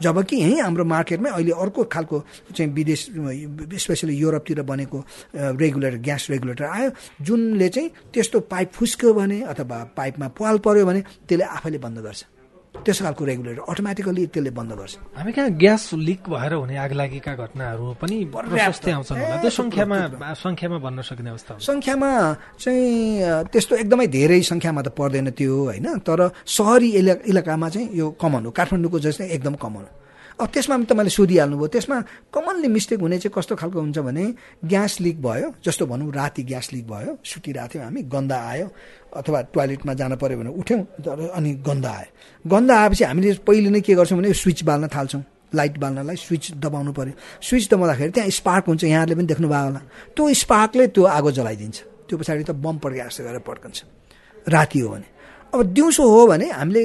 जबकि 0.00 0.36
यहीँ 0.36 0.60
हाम्रो 0.60 0.84
मार्केटमै 0.84 1.30
अहिले 1.30 1.52
अर्को 1.56 1.84
खालको 1.88 2.16
चाहिँ 2.52 2.72
विदेश 2.72 3.00
स्पेसली 3.80 4.14
युरोपतिर 4.16 4.62
बनेको 4.62 4.98
रेगुलेटर 5.34 5.96
ग्यास 6.04 6.26
रेगुलेटर 6.30 6.64
आयो 6.64 6.90
जुनले 7.24 7.68
चाहिँ 7.68 7.90
त्यस्तो 8.12 8.40
पाइप 8.52 8.72
फुस्क्यो 8.72 9.12
भने 9.14 9.40
अथवा 9.48 9.78
पाइपमा 9.96 10.28
पाल 10.36 10.58
पर्यो 10.60 10.86
भने 10.86 11.00
त्यसले 11.00 11.44
आफैले 11.56 11.78
बन्द 11.78 11.98
गर्छ। 12.04 12.24
त्यस्तो 12.84 13.02
खालको 13.04 13.24
रेगुलेटर 13.24 13.62
अटोमेटिकली 13.72 14.22
त्यसले 14.34 14.50
बन्द 14.58 14.72
गर्छ। 14.80 14.94
हामी 15.18 15.32
कहाँ 15.36 15.50
ग्यास 15.62 15.82
लिक 16.08 16.22
भएर 16.28 16.52
हुने 16.60 16.76
आगलागीका 16.76 17.32
घटनाहरू 17.42 17.84
पनि 18.00 18.16
प्रशस्तै 18.34 18.92
आउँछन् 18.96 19.18
होला। 19.22 19.36
त्यो 19.42 19.50
सङ्ख्यामा 19.60 19.98
सङ्ख्यामा 20.44 20.76
भन्न 20.84 20.98
सकिने 21.08 21.30
अवस्था 21.30 21.52
सङ्ख्यामा 21.68 22.10
चाहिँ 22.62 23.48
त्यस्तो 23.52 23.74
एकदमै 23.82 24.06
धेरै 24.16 24.40
सङ्ख्यामा 24.50 24.80
त 24.86 24.88
पर्दैन 24.98 25.30
त्यो 25.38 25.54
होइन? 25.70 25.86
तर 26.06 26.20
सहरी 26.44 26.88
इलाकामा 27.30 27.68
चाहिँ 27.74 27.88
यो 27.94 28.06
कमन 28.22 28.42
हो। 28.46 28.50
काठमाडौँको 28.58 28.98
जस्तै 29.06 29.26
एकदम 29.36 29.54
कमन 29.64 29.84
हो। 29.86 29.92
अब 30.36 30.48
त्यसमा 30.52 30.76
पनि 30.76 30.84
तपाईँले 30.84 31.10
सोधिहाल्नुभयो 31.10 31.66
त्यसमा 31.74 31.96
कमनली 32.34 32.68
मिस्टेक 32.68 33.00
हुने 33.00 33.18
चाहिँ 33.18 33.32
कस्तो 33.36 33.56
खालको 33.56 33.80
हुन्छ 33.80 33.98
भने 34.04 34.24
ग्यास 34.68 35.00
लिक 35.00 35.16
भयो 35.22 35.48
जस्तो 35.64 35.86
भनौँ 35.86 36.12
राति 36.12 36.42
ग्यास 36.44 36.72
लिक 36.72 36.86
भयो 36.86 37.16
सुतिरहेको 37.24 37.72
थियौँ 37.72 37.84
हामी 37.84 38.02
गन्दा 38.12 38.36
आयो 38.36 38.66
अथवा 39.16 39.40
टोयलेटमा 39.54 39.94
जानु 39.96 40.16
पऱ्यो 40.20 40.36
भने 40.38 40.50
उठ्यौँ 40.60 40.80
अनि 41.32 41.50
गन्दा 41.64 41.90
आयो। 41.90 42.10
गन्दा 42.44 42.74
आएपछि 42.80 43.04
हामीले 43.04 43.34
पहिले 43.48 43.70
नै 43.70 43.80
के 43.80 43.94
गर्छौँ 43.96 44.18
भने 44.18 44.32
स्विच 44.36 44.62
बाल्न 44.68 44.88
थाल्छौँ। 44.92 45.22
लाइट 45.56 45.78
बाल्नलाई 45.78 46.16
स्विच 46.20 46.52
दबाउनु 46.60 46.92
पऱ्यो 46.92 47.14
स्विच 47.40 47.64
दबाउँदाखेरि 47.72 48.10
त्यहाँ 48.12 48.30
स्पार्क 48.30 48.64
हुन्छ 48.68 48.84
यहाँले 48.84 49.14
पनि 49.14 49.26
देख्नुभयो 49.32 49.64
होला। 49.64 49.80
त्यो 50.12 50.32
स्पार्कले 50.44 50.86
त्यो 50.92 51.04
आगो 51.16 51.30
जलाइदिन्छ। 51.32 51.76
त्यो 52.08 52.16
पछाडि 52.18 52.44
त 52.44 52.50
बम 52.50 52.76
पड्के 52.84 53.08
जस्तो 53.08 53.24
गरेर 53.24 53.40
पड्कन्छ। 53.40 53.78
राति 54.52 54.78
हो 54.80 54.88
भने। 54.92 55.08
अब 55.54 55.62
दिउँसो 55.72 56.02
हो 56.02 56.26
भने 56.26 56.50
हामीले 56.50 56.82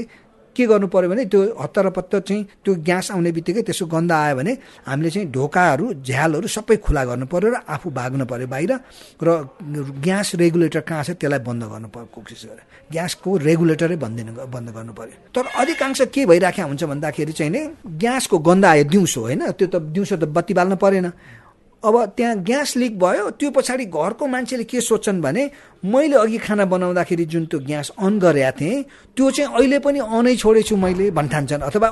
के 0.56 0.66
गर्नु 0.68 0.88
पऱ्यो 0.88 1.10
भने 1.10 1.26
त्यो 1.32 1.42
हत्तर 1.62 1.90
चाहिँ 2.20 2.44
त्यो 2.66 2.76
ग्यास 2.88 3.12
आउने 3.12 3.32
बित्तिकै 3.32 3.62
त्यसो 3.68 3.86
गन्ध 3.88 4.12
आयो 4.12 4.36
भने 4.36 4.54
हामीले 4.88 5.10
चाहिँ 5.10 5.28
ढोकाहरू 5.32 5.86
झ्यालहरू 6.04 6.48
सबै 6.48 6.76
खुला 6.86 7.04
गर्नु 7.06 7.26
पऱ्यो 7.26 7.50
र 7.52 7.58
आफू 7.68 7.90
भाग्नु 7.90 8.26
पऱ्यो 8.26 8.48
बाहिर 8.48 8.72
र 9.24 9.30
ग्यास 10.06 10.36
रेगुलेटर 10.36 10.82
कहाँ 10.84 11.04
छ 11.04 11.10
त्यसलाई 11.16 11.40
बन्द 11.48 11.64
गर्नु 11.72 11.88
पर्यो 11.88 12.08
कोसिस 12.16 12.44
गरेर। 12.46 12.64
ग्यासको 12.92 13.30
रेगुलेटरै 13.48 13.96
बन्दिनु 13.96 14.32
बन्द 14.52 14.70
गर्नु 14.76 14.94
पऱ्यो 14.94 15.16
तर 15.36 15.46
अधिकांश 15.62 16.02
के 16.14 16.26
भइराखेको 16.26 16.68
हुन्छ 16.68 16.84
भन्दाखेरि 16.84 17.32
चाहिँ 17.32 17.52
नि 17.52 17.62
ग्यासको 18.04 18.38
गन्ध 18.38 18.66
आयो 18.66 18.84
दिउँसो 18.92 19.20
होइन? 19.22 19.42
त्यो 19.56 19.68
त 19.68 19.76
दिउँसो 19.96 20.16
त 20.18 20.24
बत्ती 20.36 20.54
बाल्न 20.54 20.76
परेन। 20.76 21.08
अब 21.84 21.96
त्यहाँ 22.18 22.36
ग्यास 22.46 22.76
लिक 22.78 23.00
भयो 23.00 23.30
त्यो 23.42 23.50
पछाडि 23.52 23.86
घरको 23.90 24.28
मान्छेले 24.28 24.64
के 24.70 24.82
सोध्छन् 24.82 25.22
भने 25.22 25.50
मैले 25.82 26.16
अघि 26.16 26.38
खाना 26.38 26.66
बनाउँदाखेरि 26.66 27.26
जुन 27.26 27.46
त्यो 27.50 27.60
ग्यास 27.60 27.92
अन 27.98 28.20
गरेका 28.20 28.52
थिएँ 28.54 28.84
त्यो 29.18 29.32
चाहिँ 29.32 29.50
अहिले 29.50 29.80
पनि 29.82 30.00
अनै 30.00 30.36
छोडेछु 30.38 30.76
मैले 30.78 31.10
भन्ठान्छन्। 31.10 31.62
अथवा 31.66 31.88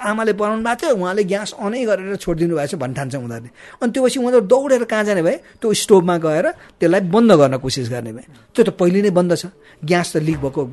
आमाले 0.00 0.32
बनाउनु 0.32 0.64
भएको 0.64 0.80
थियो 0.80 0.96
उहाँले 0.96 1.24
ग्यास 1.24 1.52
अनै 1.60 1.84
गरेर 1.84 2.16
छोडिदिनु 2.16 2.56
भएछ 2.56 2.74
भन्ठान्छ 2.80 3.14
उनीहरूले। 3.14 3.50
अनि 3.82 3.92
त्यो 3.92 4.02
पछि 4.04 4.18
उनीहरू 4.18 4.40
दौडेर 4.48 4.84
कहाँ 4.88 5.04
जाने 5.04 5.22
भए? 5.22 5.36
त्यो 5.60 5.72
स्टोभमा 5.76 6.16
गएर 6.24 6.46
त्यसलाई 6.80 7.00
बन्द 7.12 7.32
गर्न 7.32 7.56
कोसिस 7.60 7.88
गर्ने 7.92 8.12
भए। 8.16 8.24
त्यो 8.56 8.64
त 8.64 8.68
पहिले 8.80 9.02
नै 9.02 9.10
बन्द 9.12 9.36
छ। 9.36 9.52
ग्यास 9.84 10.16
त 10.16 10.24
लिक 10.24 10.40
भएको 10.40 10.64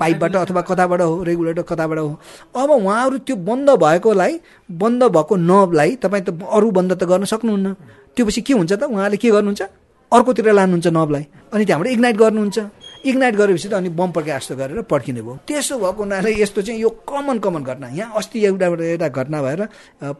पाइपबाट 0.00 0.36
अथवा 0.36 0.60
कताबाट 0.68 1.00
हो 1.00 1.22
रेगुलेटर 1.22 1.62
कताबाट 1.62 1.98
हो। 1.98 2.18
अब 2.56 2.70
उहाँहरू 2.70 3.18
त्यो 3.26 3.36
बन्द 3.36 3.70
भएकोलाई 3.78 4.40
बन्द 4.70 5.02
भएको 5.16 5.34
नबलाई 5.36 5.90
तपाईँ 6.02 6.24
त 6.24 6.28
अरू 6.42 6.70
बन्द 6.70 6.92
त 6.98 7.04
गर्न 7.04 7.24
सक्नुहुन्न। 7.24 7.74
त्यो 8.16 8.26
पछि 8.26 8.40
के 8.42 8.52
हुन्छ 8.54 8.72
त? 8.72 8.82
उहाँले 8.84 9.16
के 9.16 9.30
गर्नुहुन्छ? 9.30 9.62
अर्कोतिर 10.12 10.52
लानुहुन्छ 10.52 10.86
नबलाई 10.94 11.24
अनि 11.52 11.64
त्यहाँबाट 11.64 11.88
इग्नाइट 11.92 12.16
गर्नुहुन्छ। 12.16 12.58
इग्नाइट 13.04 13.34
गरेपछि 13.36 13.68
त 13.68 13.74
अनि 13.74 13.88
बम 13.92 14.10
पड्के 14.16 14.30
जस्तो 14.32 14.54
गरेर 14.56 14.80
पड्किने 14.88 15.22
भयो। 15.22 15.38
त्यसो 15.46 15.76
भएको 15.78 16.02
हुनाले 16.02 16.30
यस्तो 16.40 16.62
चाहिँ 16.62 16.80
यो 16.80 16.90
कमन 17.04 17.38
कमन 17.38 17.62
घटना। 17.62 17.88
यहाँ 17.92 18.12
अस्ति 18.16 18.44
एउटा 18.44 18.66
एउटा 18.66 19.08
घटना 19.08 19.42
भएर 19.42 19.60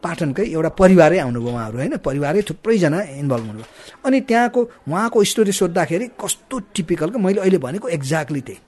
पाटनकै 0.03 0.45
एउटा 0.53 0.69
परिवारै 0.75 1.17
आउनुभयो 1.19 1.51
उहाँहरू 1.51 1.77
होइन? 1.77 1.97
परिवारै 1.97 2.41
थुप्रैजना 2.45 2.99
इन्भल्भ 3.23 3.45
हुनुभयो। 3.47 3.65
अनि 4.05 4.17
त्यहाँको 4.29 4.61
उहाँको 4.87 5.23
स्टोरी 5.23 5.51
सोद्धाखेरि 5.51 6.05
कस्तो 6.19 6.55
टिपिकलको 6.75 7.17
मैले 7.19 7.41
अहिले 7.41 7.57
भनेको 7.57 7.87
एक्ज्याक्टली 7.89 8.41
त्यही। 8.41 8.59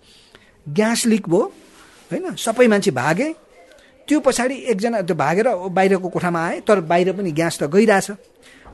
ग्यास 0.68 1.06
लिक 1.06 1.30
भयो 1.30 1.44
होइन? 2.12 2.36
सबै 2.36 2.68
मान्छे 2.68 2.92
भागे। 2.92 3.28
त्यो 4.08 4.20
पछाडि 4.20 4.56
एकजना 4.72 5.02
त्यो 5.04 5.16
भागेर 5.16 5.48
बाहिरको 5.72 6.10
कोठामा 6.10 6.40
आए 6.40 6.60
तर 6.68 6.80
बाहिर 6.82 7.12
पनि 7.14 7.32
ग्यास 7.32 7.58
त 7.60 7.64
गइरहेछ। 7.68 8.12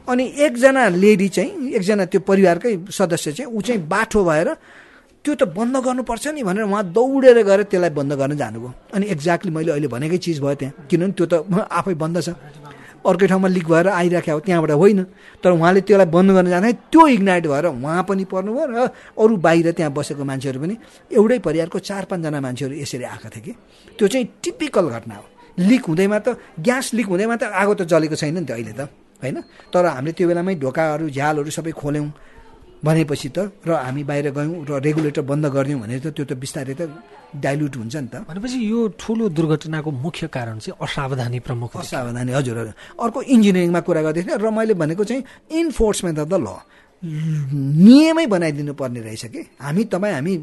अनि 0.10 0.23
एकजना 0.45 0.88
लेडी 0.89 1.27
चाहिँ 1.29 1.71
एकजना 1.73 2.06
त्यो 2.06 2.19
परिवारकै 2.21 2.71
सदस्य 2.91 3.32
चाहिँ 3.32 3.49
ऊ 3.49 3.62
चाहिँ 3.62 3.82
बाठो 3.88 4.23
भएर 4.23 4.49
त्यो 5.25 5.34
त 5.36 5.43
बन्द 5.56 5.75
गर्नुपर्छ 5.79 6.27
नि 6.36 6.43
भनेर 6.43 6.63
उहाँ 6.67 6.84
दौडेर 6.91 7.38
गएर 7.47 7.62
त्यसलाई 7.71 7.89
बन्द 7.89 8.13
गर्न 8.19 8.36
जानुभयो। 8.38 8.71
अनि 8.93 9.06
एक्ज्याक्टली 9.08 9.51
मैले 9.51 9.71
अहिले 9.71 9.88
भनेकै 9.88 10.17
चिज 10.17 10.39
भयो 10.43 10.56
त्यहाँ। 10.60 10.88
किनभने 10.89 11.13
त्यो 11.17 11.25
त 11.25 11.34
आफै 11.71 11.93
बन्द 11.95 12.17
छ। 12.21 12.29
अर्कै 13.04 13.28
ठाउँमा 13.28 13.48
लिक 13.48 13.68
भएर 13.68 13.88
आइराखेको 13.89 14.39
त्यहाँबाट 14.39 14.72
होइन। 14.72 15.04
तर 15.44 15.52
उहाँले 15.52 15.82
त्यसलाई 15.82 16.08
बन्द 16.08 16.30
गर्न 16.32 16.50
जाँदा 16.50 16.72
त्यो 16.88 17.08
इग्नाइट 17.08 17.46
भएर 17.48 17.66
उहाँ 17.68 18.04
पनि 18.08 18.24
पर्नुभयो 18.26 18.66
र 18.72 18.80
अरू 19.20 19.34
बाहिर 19.38 19.72
त्यहाँ 19.72 19.92
बसेको 19.94 20.24
मान्छेहरू 20.24 20.60
पनि 20.60 20.76
एउटै 21.12 21.39
परिवारको 21.39 21.80
चार 21.80 22.04
पाँचजना 22.10 22.39
मान्छेहरू 22.39 22.74
यसरी 22.76 23.04
आएका 23.04 23.30
थिए 23.30 23.44
कि। 23.44 23.52
त्यो 24.00 24.08
चाहिँ 24.08 24.28
टिपिकल 24.44 24.89
घटना 24.89 25.16
हो। 25.16 25.26
लिक 25.60 25.84
हुँदैमा 25.86 26.20
त 26.20 26.28
ग्यास 26.60 26.94
लिक 26.94 27.08
हुँदैमा 27.08 27.36
त 27.36 27.44
आगो 27.52 27.74
त 27.74 27.82
जलेको 27.86 28.16
छैन 28.16 28.39
नि 28.39 28.46
त 28.46 28.52
अहिले 28.52 28.74
त 28.74 28.82
होइन? 29.22 29.38
तर 29.70 29.86
हामीले 29.86 30.13
त्यो 30.18 30.28
बेलामै 30.28 30.56
ढोकाहरू 30.56 31.10
झ्यालहरू 31.10 31.52
सबै 31.52 31.72
खोल्यौँ। 31.72 32.08
भनेपछि 32.84 33.30
त 33.36 33.38
र 33.63 33.72
हामी 33.80 34.04
बाहिर 34.04 34.28
गयौँ 34.36 34.65
र 34.67 34.72
रेगुलेटर 34.84 35.24
बन्द 35.24 35.46
गरिदिउँ 35.56 35.80
भने 35.82 36.00
त 36.04 36.12
त्यो 36.12 36.26
त 36.28 36.34
बिस्तारै 36.36 36.76
त 36.76 36.82
डाइल्युट 37.34 37.74
हुन्छ 37.80 37.96
नि 37.96 38.08
त। 38.12 38.15
भनेपछि 38.28 38.58
यो 38.60 38.80
ठुलो 39.00 39.26
दुर्घटनाको 39.32 39.89
मुख्य 39.89 40.28
कारण 40.28 40.58
चाहिँ 40.60 40.78
असावधानी 40.84 41.39
प्रमुख 41.48 41.72
असावधानी 41.80 42.32
हजुर 42.38 42.58
हजुर। 42.60 42.76
अर्को 43.00 43.19
इन्जिनियरिङमा 43.34 43.82
कुरा 43.88 44.02
गर्दैथिएँ 44.06 44.38
र 44.38 44.48
मैले 44.52 44.74
भनेको 44.76 45.04
चाहिँ 45.10 45.24
इन्फोर्समेन्ट 45.50 46.19
अफ 46.19 46.28
द 46.28 46.36
ल। 46.43 46.48
नियमै 47.04 48.26
बनाइदिनु 48.32 48.74
पर्ने 48.80 49.00
रहेछ 49.04 49.26
कि? 49.28 49.42
हामी 49.60 49.84
तपाईँ 49.92 50.13
हामी 50.13 50.34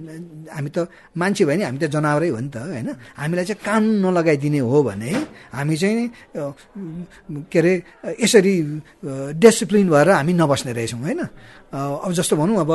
हामी 0.53 0.71
त 0.71 0.79
मान्छे 1.17 1.45
भयो 1.49 1.57
नि 1.57 1.65
हामी 1.65 1.79
त 1.81 1.85
जनावरै 1.89 2.29
हो 2.29 2.41
नि 2.41 2.51
त 2.53 2.57
होइन? 2.61 2.89
हामीलाई 3.17 3.45
चाहिँ 3.49 3.65
कानुन 3.65 4.05
नलगाइदिने 4.05 4.61
हो 4.61 4.79
भने 4.85 5.11
हामी 5.57 5.77
चाहिँ 5.81 6.05
के 7.49 7.59
अरे 7.59 7.73
यसरी 8.21 8.55
डिसिप्लिन 9.41 9.89
भएर 9.89 10.09
हामी 10.21 10.33
नबस्ने 10.37 10.73
रहेछौँ 10.77 11.01
होइन? 11.01 11.21
अब 11.73 12.13
जस्तो 12.13 12.37
भनौँ 12.37 12.61
अब 12.61 12.71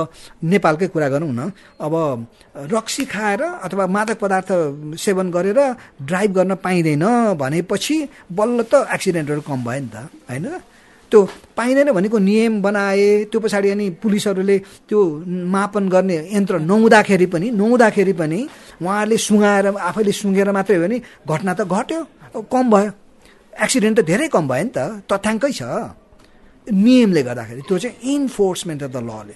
नेपालकै 0.49 0.87
कुरा 0.89 1.07
गरौँ 1.13 1.29
न 1.29 1.53
अब 1.77 1.93
रक्सी 2.73 3.05
खाएर 3.05 3.41
अथवा 3.69 3.85
मादक 3.85 4.17
पदार्थ 4.17 4.49
सेवन 4.97 5.29
गरेर 5.29 5.59
ड्राइभ 6.01 6.31
गर्न 6.33 6.55
पाइँदैन 6.57 7.05
भनेपछि 7.37 7.97
बल्ल 8.33 8.65
त 8.65 8.89
एक्सिडेन्टहरू 8.95 9.41
कम 9.45 9.59
भयो 9.61 9.81
नि 9.81 9.89
त 9.93 10.09
होइन? 10.25 10.45
त्यो 11.15 11.23
पाइँदैन 11.55 11.91
भनेको 11.95 12.17
नियम 12.19 12.61
बनाए 12.61 13.31
त्यो 13.31 13.39
पछाडि 13.39 13.69
अनि 13.71 13.85
पुलिसहरूले 14.03 14.57
त्यो 14.91 14.99
मापन 15.47 15.87
गर्ने 15.87 16.17
यन्त्र 16.35 16.59
नहुँदाखेरि 16.59 17.25
पनि 17.31 17.47
नहुँदाखेरि 17.55 18.13
पनि 18.19 18.39
उहाँहरूले 18.83 19.17
सुँगाएर 19.17 19.65
आफैले 19.79 20.11
सुँगेर 20.11 20.51
मात्रै 20.51 20.75
हो 20.75 20.83
भने 20.83 20.97
घटना 21.23 21.53
त 21.55 21.61
घट्यो 21.63 21.99
कम 22.51 22.63
भयो। 22.67 22.91
एक्सिडेन्ट 23.53 23.95
त 23.99 24.03
धेरै 24.03 24.27
कम 24.27 24.43
भयो 24.51 24.63
नि 24.67 24.71
त 24.75 24.79
तथ्याङ्कै 25.07 25.51
छ। 25.55 25.63
नियमले 26.67 27.21
गर्दाखेरि 27.23 27.61
त्यो 27.63 27.77
चाहिँ 27.79 27.95
इन्फोर्समेन्ट 28.15 28.83
अफ 28.83 28.91
द 28.91 28.97
लले 29.07 29.35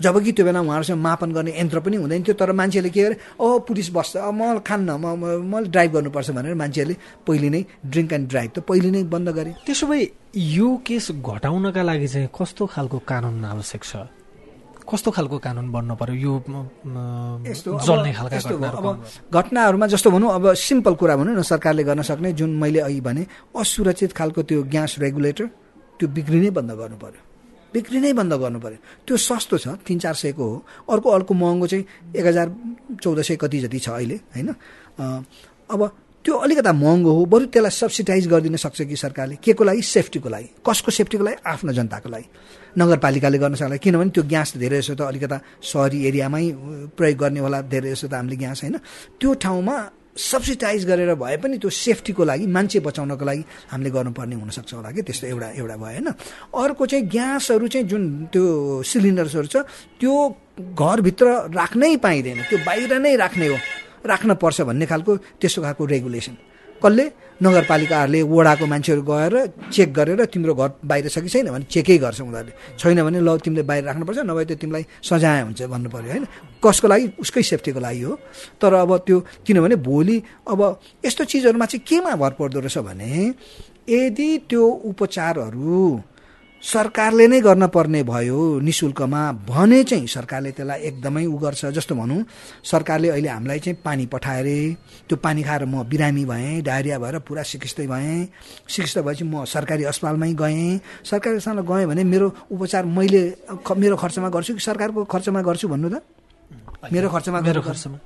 जबकि 0.00 0.32
त्यो 0.32 0.44
बेला 0.44 0.60
उहाँहरूसँग 0.60 0.98
मापन 0.98 1.32
गर्ने 1.32 1.52
यन्त्र 1.60 1.80
पनि 1.80 1.96
हुँदैन 1.96 2.22
थियो 2.22 2.34
तर 2.40 2.52
मान्छेले 2.52 2.90
के 2.90 3.02
गरे 3.02 3.16
ओ 3.40 3.58
पुलिस 3.68 3.88
बस्छ 3.92 4.16
अब 4.16 4.34
म 4.34 4.58
खान्न 4.64 4.90
म 4.96 5.16
मैले 5.52 5.68
ड्राइभ 5.68 5.90
गर्नुपर्छ 5.92 6.30
भनेर 6.36 6.54
मान्छेहरूले 6.56 6.96
पहिले 7.26 7.48
नै 7.50 7.60
ड्रिङ्क 7.92 8.12
एन्ड 8.12 8.28
ड्राइभ 8.28 8.50
त 8.50 8.58
पहिले 8.68 8.90
नै 8.90 9.02
बन्द 9.12 9.28
गरे। 9.38 9.50
त्यसो 9.66 9.86
भए 9.86 10.02
यो 10.34 10.68
केस 10.86 11.10
घटाउनका 11.20 11.82
लागि 11.82 12.08
चाहिँ 12.08 12.28
कस्तो 12.32 12.66
खालको 12.74 12.98
कानुन 13.04 13.44
आवश्यक 13.44 13.84
छ? 13.84 13.94
कस्तो 14.90 15.10
खालको 15.14 15.38
कानुन 15.38 15.70
बन्नु 15.70 15.94
पर्यो 15.94 16.16
यो 16.18 16.32
जल्ने 17.86 18.12
खालका 18.18 18.68
अब 18.74 18.86
घटनाहरूमा 19.30 19.86
जस्तो 19.86 20.10
भनौँ 20.10 20.30
अब 20.34 20.44
सिम्पल 20.58 20.94
कुरा 20.98 21.14
भनौँ 21.16 21.34
न 21.38 21.42
सरकारले 21.46 21.84
गर्न 21.86 22.02
सक्ने 22.10 22.32
जुन 22.34 22.50
मैले 22.58 22.80
अघि 22.90 23.00
भने 23.00 23.22
असुरक्षित 23.54 24.12
खालको 24.18 24.42
त्यो 24.50 24.62
ग्यास 24.66 24.98
रेगुलेटर 24.98 25.46
त्यो 25.98 26.08
बिक्री 26.10 26.50
बन्द 26.50 26.70
गर्नु 26.80 26.96
पर्यो। 26.98 27.29
बिक्री 27.74 28.00
नै 28.00 28.12
बन्द 28.12 28.32
गर्नु 28.34 28.58
पऱ्यो। 28.60 28.78
त्यो 29.06 29.16
सस्तो 29.16 29.58
छ 29.58 29.68
तिन 29.86 29.98
चार 29.98 30.14
सयको 30.14 30.44
हो। 30.44 30.56
अर्को 30.90 31.08
अर्को 31.10 31.34
महँगो 31.34 31.66
चाहिँ 31.66 31.84
एक 32.16 32.24
हजार 32.26 32.46
चौध 33.02 33.20
सय 33.22 33.36
कति 33.36 33.58
जति 33.60 33.78
छ 33.78 33.88
अहिले 33.90 34.16
होइन? 34.34 34.48
अब 35.70 35.80
त्यो 36.24 36.34
अलिकता 36.36 36.72
महँगो 36.72 37.10
हो 37.16 37.24
बरु 37.24 37.46
त्यसलाई 37.48 37.70
सब्सिडाइज 37.70 38.26
गरिदिन 38.28 38.56
सक्छ 38.56 38.82
कि 38.82 38.96
सरकारले? 38.96 39.36
के 39.40 39.52
को 39.52 39.64
लागि? 39.64 39.82
सेफ्टीको 39.82 40.28
लागि। 40.28 40.48
कसको 40.66 40.90
सेफ्टीको 40.90 41.24
लागि? 41.24 41.36
आफ्नो 41.46 41.72
जनताको 41.72 42.08
लागि। 42.08 42.26
नगरपालिकाले 42.78 43.38
गर्न 43.38 43.54
सक्ला। 43.54 43.76
किनभने 43.80 44.10
त्यो 44.10 44.22
ग्यास 44.28 44.56
धेरै 44.60 44.80
जसो 44.80 44.94
त 44.94 45.00
अलिकता 45.08 45.40
सहरी 45.64 45.98
एरियामै 46.06 46.44
प्रयोग 46.92 47.18
गर्ने 47.18 47.40
होला 47.40 47.58
धेरै 47.72 47.90
जसो 47.96 48.08
त 48.08 48.14
हामीले 48.20 48.36
ग्यास 48.36 48.60
होइन? 48.62 48.76
त्यो 49.16 49.34
ठाउँमा 49.40 49.76
सब्सिडाइज 50.20 50.84
गरेर 50.86 51.14
भए 51.16 51.36
पनि 51.40 51.56
त्यो 51.58 51.70
सेफ्टीको 51.70 52.22
लागि 52.24 52.46
मान्छे 52.46 52.80
बचाउनको 52.84 53.24
लागि 53.24 53.42
हामीले 53.72 53.90
गर्नुपर्ने 53.90 54.36
हुनसक्छ 54.36 54.72
होला 54.74 54.90
कि? 54.92 55.02
त्यस्तो 55.02 55.26
एउटा 55.26 55.48
एउटा 55.56 55.76
भयो 55.76 55.84
होइन? 55.84 56.08
अर्को 56.52 56.86
चाहिँ 56.86 57.04
ग्यासहरू 57.08 57.66
चाहिँ 57.68 57.86
जुन 57.88 58.04
त्यो 58.32 58.44
सिलिन्डर्सहरू 58.84 59.48
छ 59.48 59.56
त्यो 60.00 60.12
घरभित्र 60.76 61.26
राख्नै 61.56 61.96
पाइँदैन। 62.04 62.38
त्यो 62.50 62.58
बाहिर 62.68 62.92
नै 63.00 63.16
राख्ने 63.16 63.46
हो। 63.48 63.56
राख्न 64.00 64.34
पर्छ 64.40 64.60
भन्ने 64.68 64.86
खालको 64.86 65.12
त्यस्तो 65.40 65.60
खालको 65.62 65.84
रेगुलेसन 65.84 66.34
कसले? 66.82 67.06
नगरपालिकाहरूले 67.40 68.20
वडाको 68.22 68.64
मान्छेहरू 68.66 69.02
गएर 69.02 69.34
चेक 69.72 69.88
गरेर 69.96 70.24
तिम्रो 70.28 70.54
घर 70.54 70.70
बाहिर 70.84 71.08
छ 71.08 71.18
कि 71.24 71.28
छैन 71.28 71.48
भने 71.48 71.64
चेकै 71.72 71.96
गर्छ 71.98 72.20
उनीहरूले। 72.20 72.52
छैन 72.76 73.00
भने 73.00 73.20
ल 73.20 73.36
तिमीले 73.40 73.62
बाहिर 73.64 73.84
राख्नुपर्छ 73.84 74.18
नभए 74.28 74.44
त्यो 74.44 74.56
तिमीलाई 74.60 74.84
सजाय 75.00 75.40
हुन्छ 75.48 75.60
भन्नु 75.72 75.88
पऱ्यो 75.88 76.10
होइन? 76.12 76.24
कसको 76.60 76.86
लागि? 76.88 77.06
उसकै 77.16 77.42
सेफ्टीको 77.42 77.80
लागि 77.80 78.02
हो। 78.04 78.12
तर 78.60 78.72
अब 78.84 78.92
त्यो 79.08 79.18
किनभने 79.46 79.76
भोलि 79.80 80.16
अब 80.52 80.60
यस्तो 81.04 81.24
चिजहरूमा 81.24 81.66
चाहिँ 81.66 81.84
केमा 81.88 82.12
भर 82.20 82.32
पर्दो 82.36 82.60
रहेछ 82.60 82.78
भने 82.84 83.08
यदि 83.88 84.28
त्यो 84.48 84.64
उपचारहरू 84.92 85.80
सरकारले 86.62 87.26
नै 87.26 87.40
गर्न 87.40 87.66
पर्ने 87.72 88.02
भयो 88.04 88.60
नि 88.60 88.72
शुल्कमा 88.72 89.20
भने 89.48 89.82
चाहिँ 89.84 90.06
सरकारले 90.06 90.50
त्यसलाई 90.52 90.80
एकदमै 90.92 91.24
उ 91.26 91.36
गर्छ 91.40 91.72
जस्तो 91.72 91.94
भनौँ। 91.96 92.20
सरकारले 92.62 93.08
अहिले 93.08 93.28
हामीलाई 93.28 93.58
चाहिँ 93.58 93.78
पानी 93.80 94.06
पठाए 94.06 94.40
अरे 94.40 94.58
त्यो 95.08 95.16
पानी 95.24 95.42
खाएर 95.42 95.64
म 95.64 95.82
बिरामी 95.88 96.24
भएँ 96.28 96.60
डायरिया 96.60 96.98
भएर 97.00 97.18
पुरा 97.24 97.42
सिकिस्तै 97.42 97.86
भएँ। 97.88 98.28
सिकिस्त 98.68 98.98
भएपछि 99.00 99.24
म 99.24 99.44
सरकारी 99.48 99.84
अस्पतालमै 99.88 100.32
गएँ। 100.36 100.80
सरकारी 101.00 101.36
अस्पतालमा 101.40 101.64
गएँ 101.64 101.86
भने 101.88 102.04
मेरो 102.04 102.28
उपचार 102.52 102.84
मैले 102.84 103.22
मेरो 103.56 103.96
खर्चमा 103.96 104.28
गर्छु 104.28 104.54
कि 104.54 104.60
सरकारको 104.60 105.04
खर्चमा 105.08 105.40
गर्छु 105.40 105.68
भन्नु 105.68 105.88
त? 105.88 106.04
मेरो 106.92 107.08
खर्चमा 107.08 107.40
मेरो 107.40 107.60
खर्चमा। 107.64 107.98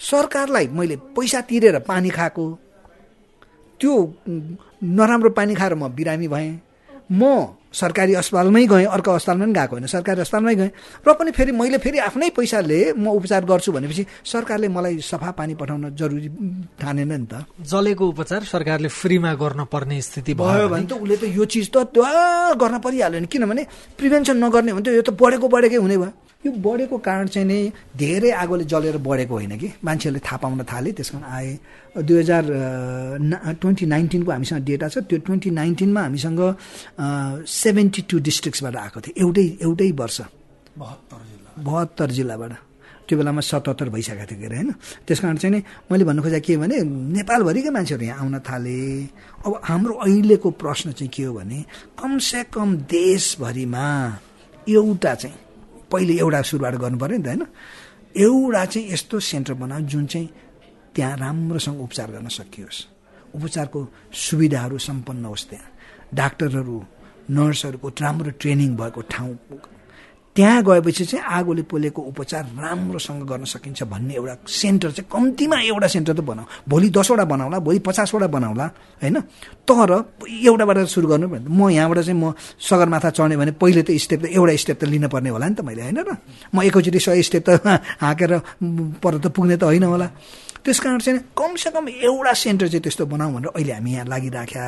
सरकारलाई 0.00 0.66
मैले 0.74 0.96
पैसा 1.14 1.40
तिरेर 1.46 1.78
पानी 1.86 2.10
खाएको 2.10 2.44
त्यो 3.80 3.94
नराम्रो 4.82 5.30
पानी 5.30 5.54
खाएर 5.54 5.74
म 5.74 5.88
बिरामी 5.94 6.28
भएँ। 6.28 6.52
म 7.12 7.22
सरकारी 7.74 8.14
अस्पतालमै 8.14 8.64
गएँ 8.66 8.86
अर्को 8.86 9.10
अस्पतालमा 9.10 9.44
पनि 9.44 9.52
गएको 9.52 9.74
होइन। 9.76 9.86
सरकारी 9.92 10.20
अस्पतालमै 10.20 10.54
गएँ 10.56 10.70
र 11.04 11.12
पनि 11.18 11.30
फेरि 11.36 11.52
मैले 11.52 11.78
फेरि 11.82 11.98
आफ्नै 12.06 12.30
पैसाले 12.32 12.94
म 12.96 13.12
उपचार 13.18 13.44
गर्छु 13.44 13.72
भनेपछि 13.74 14.06
सरकारले 14.24 14.68
मलाई 14.70 14.98
सफा 15.02 15.30
पानी 15.36 15.54
पठाउन 15.58 15.92
जरुरी 15.92 16.28
ठानेन 16.80 17.12
नि 17.12 17.26
त। 17.26 17.44
जलेको 17.60 18.04
उपचार 18.08 18.42
सरकारले 18.46 18.88
फ्रीमा 18.88 19.34
गर्न 19.34 19.64
पर्ने 19.68 20.00
स्थिति 20.00 20.32
भयो 20.32 20.68
भने? 20.70 20.86
त 20.86 20.92
उसले 20.94 21.16
त 21.18 21.24
यो 21.34 21.44
चिज 21.44 21.66
त 21.74 21.92
गर्न 22.56 22.78
परिहाल्यो 22.78 23.20
नि। 23.20 23.26
किनभने 23.26 23.62
प्रिभेन्सन 23.98 24.36
नगर्ने 24.38 24.72
भने 24.72 24.84
त 24.86 24.88
यो 24.94 25.02
त 25.02 25.10
बढेको 25.12 25.46
बढेकै 25.50 25.76
हुने 25.82 25.96
भयो। 25.98 26.12
यो 26.44 26.52
बढेको 26.52 26.96
कारण 27.00 27.26
चाहिँ 27.32 27.48
नै 27.48 27.72
धेरै 27.96 28.30
आगोले 28.36 28.64
जलेर 28.68 28.96
बढेको 29.00 29.34
होइन 29.34 29.56
कि? 29.56 29.68
मान्छेहरूले 29.84 30.20
थाहा 30.20 30.36
पाउन 30.44 30.62
थाले 30.62 30.92
त्यस 30.92 31.10
कारण 31.10 31.24
आए। 31.24 31.50
दुई 32.04 32.18
हजार 32.20 32.44
ट्वेन्टी 33.60 33.84
नाइन्टिनको 33.86 34.30
हामीसँग 34.32 34.64
डेटा 34.64 34.88
छ। 34.88 34.98
त्यो 35.08 35.18
ट्वेन्टी 35.24 35.50
नाइन्टिनमा 35.50 36.00
हामीसँग 36.00 36.40
सेभेन्टी 37.48 38.00
टू 38.10 38.16
डिस्ट्रिक्ट्सबाट 38.28 38.76
आएको 38.76 39.00
थियो। 39.00 39.14
एउटै 39.24 39.46
एउटै 39.64 39.90
वर्ष। 39.96 40.20
बहत्तर 40.76 41.20
जिल्ला। 41.28 41.50
बहत्तर 41.64 42.08
जिल्लाबाट। 42.10 42.52
त्यो 43.08 43.14
बेलामा 43.18 43.40
सतहत्तर 43.40 43.88
भइसकेको 43.92 44.24
थियो 44.28 44.40
के 44.40 44.46
अरे 44.46 44.56
होइन? 44.56 44.70
त्यस 45.06 45.18
कारण 45.20 45.36
चाहिँ 45.36 45.52
नि 45.54 45.60
मैले 45.92 46.04
भन्नु 46.08 46.22
खोजेको 46.24 46.44
के 46.44 46.56
भने 46.56 46.76
नेपालभरिकै 47.20 47.70
मान्छेहरू 47.76 48.04
यहाँ 48.04 48.20
आउन 48.20 48.36
थाले। 48.48 48.80
अब 49.44 49.52
हाम्रो 49.64 49.94
अहिलेको 50.04 50.48
प्रश्न 50.60 50.92
चाहिँ 50.92 51.12
के 51.12 51.22
हो 51.24 51.32
भने 51.36 51.58
कमसे 52.00 52.42
कम 52.52 52.68
देशभरिमा 52.88 53.88
एउटा 54.66 55.14
चाहिँ 55.14 55.36
पहिले 55.92 56.14
एउटा 56.18 56.42
सुरुवात 56.42 56.74
गर्नु 56.74 56.98
पऱ्यो 56.98 57.18
नि 57.18 57.24
त 57.24 57.26
होइन? 57.26 57.46
एउटा 58.16 58.64
चाहिँ 58.64 58.92
यस्तो 58.92 59.20
सेन्टर 59.20 59.54
बनाऊ 59.54 59.80
जुन 59.80 60.06
चाहिँ 60.06 60.28
त्यहाँ 60.94 61.16
राम्रोसँग 61.16 61.80
उपचार 61.80 62.10
गर्न 62.10 62.28
सकियोस्। 62.28 62.86
उपचारको 63.34 63.88
सुविधाहरू 64.14 64.78
सम्पन्न 64.78 65.24
होस् 65.24 65.48
त्यहाँ। 65.50 65.66
डाक्टरहरू 66.14 66.84
नर्सहरूको 67.30 67.88
राम्रो 67.88 68.30
ट्रेनिङ 68.30 68.76
भएको 68.76 69.00
ठाउँ 69.00 69.38
त्यहाँ 70.36 70.62
गएपछि 70.62 71.04
चाहिँ 71.04 71.24
आगोले 71.24 71.62
पोलेको 71.62 72.02
उपचार 72.02 72.44
राम्रोसँग 72.58 73.22
गर्न 73.22 73.44
सकिन्छ 73.44 73.82
भन्ने 73.86 74.14
एउटा 74.14 74.34
सेन्टर 74.50 74.90
चाहिँ 74.90 75.08
कम्तीमा 75.12 75.58
एउटा 75.70 75.86
सेन्टर 75.86 76.14
त 76.18 76.20
बनाऊ। 76.20 76.46
भोलि 76.68 76.90
दसवटा 76.90 77.24
बनाउला 77.24 77.58
भोलि 77.62 77.78
पचासवटा 77.78 78.26
बनाउला 78.26 78.66
होइन? 78.98 79.20
तर 79.62 79.90
एउटाबाट 80.26 80.78
सुरु 80.90 81.06
गर्नु 81.06 81.26
म 81.30 81.70
यहाँबाट 81.70 81.98
चाहिँ 81.98 82.18
म 82.18 82.34
सगरमाथा 82.58 83.10
चढ्ने 83.10 83.36
भने 83.36 83.52
पहिले 83.62 83.82
त 83.86 83.94
स्टेप 83.94 84.20
त 84.22 84.26
एउटा 84.34 84.56
स्टेप 84.58 84.78
त 84.80 84.84
लिनुपर्ने 84.90 85.30
होला 85.30 85.46
नि 85.48 85.54
त 85.54 85.60
मैले 85.62 85.82
होइन 85.82 85.98
र? 86.02 86.10
म 86.50 86.62
एकैचोटि 86.66 86.98
सय 86.98 87.22
स्टेप 87.22 87.44
त 87.50 87.62
हाँकेर 88.02 88.32
पर 88.98 89.18
त 89.22 89.26
पुग्ने 89.30 89.56
त 89.56 89.70
होइन 89.70 89.86
होला। 89.86 90.10
त्यस 90.64 90.80
कारण 90.80 90.98
चाहिँ 90.98 91.18
कमसेकम 91.36 91.88
एउटा 91.88 92.32
सेन्टर 92.32 92.68
चाहिँ 92.68 92.82
त्यस्तो 92.82 93.04
बनाऊ 93.06 93.32
भनेर 93.32 93.52
अहिले 93.52 93.72
हामी 93.72 93.92
यहाँ 93.92 94.06
लागिराख्या। 94.08 94.64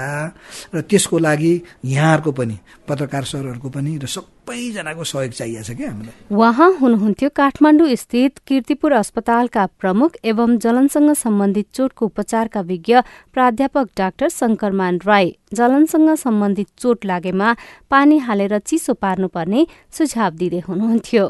र 0.75 0.81
त्यसको 0.85 1.19
लागि 1.19 1.53
यहाँहरूको 1.85 2.33
पनि 2.37 2.57
पत्रकार 2.89 3.25
सरहरूको 3.25 3.69
पनि 3.73 3.97
र 3.97 4.07
सबैजनाको 4.07 5.05
सहयोग 5.05 5.33
चाहिएको 5.33 5.65
छ 5.65 5.77
क्या 5.77 5.91
हामीलाई। 5.91 6.15
उहाँ 6.29 6.71
हुनुहुन्थ्यो 6.81 7.29
काठमाडौँ 7.33 7.89
स्थित 7.97 8.39
किर्तिपुर 8.45 8.93
अस्पतालका 8.93 9.65
प्रमुख 9.81 10.11
एवं 10.25 10.59
जलनसँग 10.61 11.13
सम्बन्धित 11.17 11.67
चोटको 11.73 12.07
उपचारका 12.07 12.61
विज्ञ 12.61 13.01
प्राध्यापक 13.33 13.87
डाक्टर 13.97 14.29
शङ्करमान 14.29 15.01
राई। 15.07 15.33
जलनसँग 15.55 16.15
सम्बन्धित 16.17 16.69
चोट 16.77 17.05
लागेमा 17.05 17.57
पानी 17.91 18.19
हालेर 18.19 18.59
चिसो 18.59 18.95
पार्नुपर्ने 18.95 19.67
सुझाव 19.91 20.31
दिँदै 20.37 20.61
हुनुहुन्थ्यो। 20.69 21.25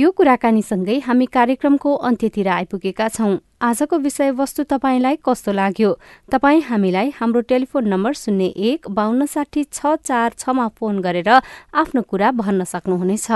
यो 0.00 0.10
कुराकानीसँगै 0.16 0.96
हामी 1.04 1.26
कार्यक्रमको 1.28 1.90
अन्त्यतिर 2.08 2.48
आइपुगेका 2.48 3.08
छौं। 3.08 3.32
आजको 3.60 3.96
विषयवस्तु 3.98 4.62
तपाईँलाई 4.64 5.16
कस्तो 5.20 5.52
लाग्यो? 5.52 5.90
तपाईँ 6.32 6.60
हामीलाई 6.64 7.12
हाम्रो 7.16 7.40
टेलिफोन 7.50 7.88
नम्बर 7.92 8.12
शून्य 8.14 8.46
एक 8.70 8.88
बान्न 8.88 9.26
साठी 9.26 9.64
छ 9.66 9.92
चार 10.00 10.32
छमा 10.38 10.66
फोन 10.72 11.00
गरेर 11.04 11.28
आफ्नो 11.28 12.02
कुरा 12.08 12.30
भन्न 12.40 12.64
सक्नुहुनेछ। 12.64 13.28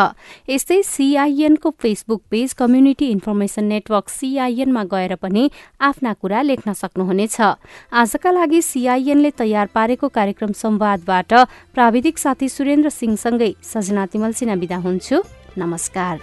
यस्तै 0.49 0.81
सीआईएनको 0.85 1.71
Facebook 1.77 2.23
page 2.31 2.53
community 2.57 3.11
information 3.11 3.65
network 3.65 4.09
सीआईएनमा 4.09 4.85
गएर 4.89 5.15
पनि 5.21 5.45
आफ्ना 5.83 6.13
कुरा 6.17 6.41
लेख्न 6.49 6.73
सक्नुहुनेछ। 6.73 7.41
आजका 7.93 8.31
लागि 8.31 8.63
सीआईएनले 8.63 9.31
तयार 9.37 9.67
पारेको 9.77 10.09
कार्यक्रम 10.09 10.53
संवादबाट 10.57 11.33
प्राविधिक 11.77 12.19
साथी 12.19 12.49
सुरेन्द्र 12.49 12.89
सिंहसँगै 12.91 13.55
सजना 13.63 14.07
तिमल 14.09 14.33
सिन्हा 14.33 14.57
विदा 14.57 14.81
हुन्छु। 14.81 15.21
नमस्कार। 15.59 16.19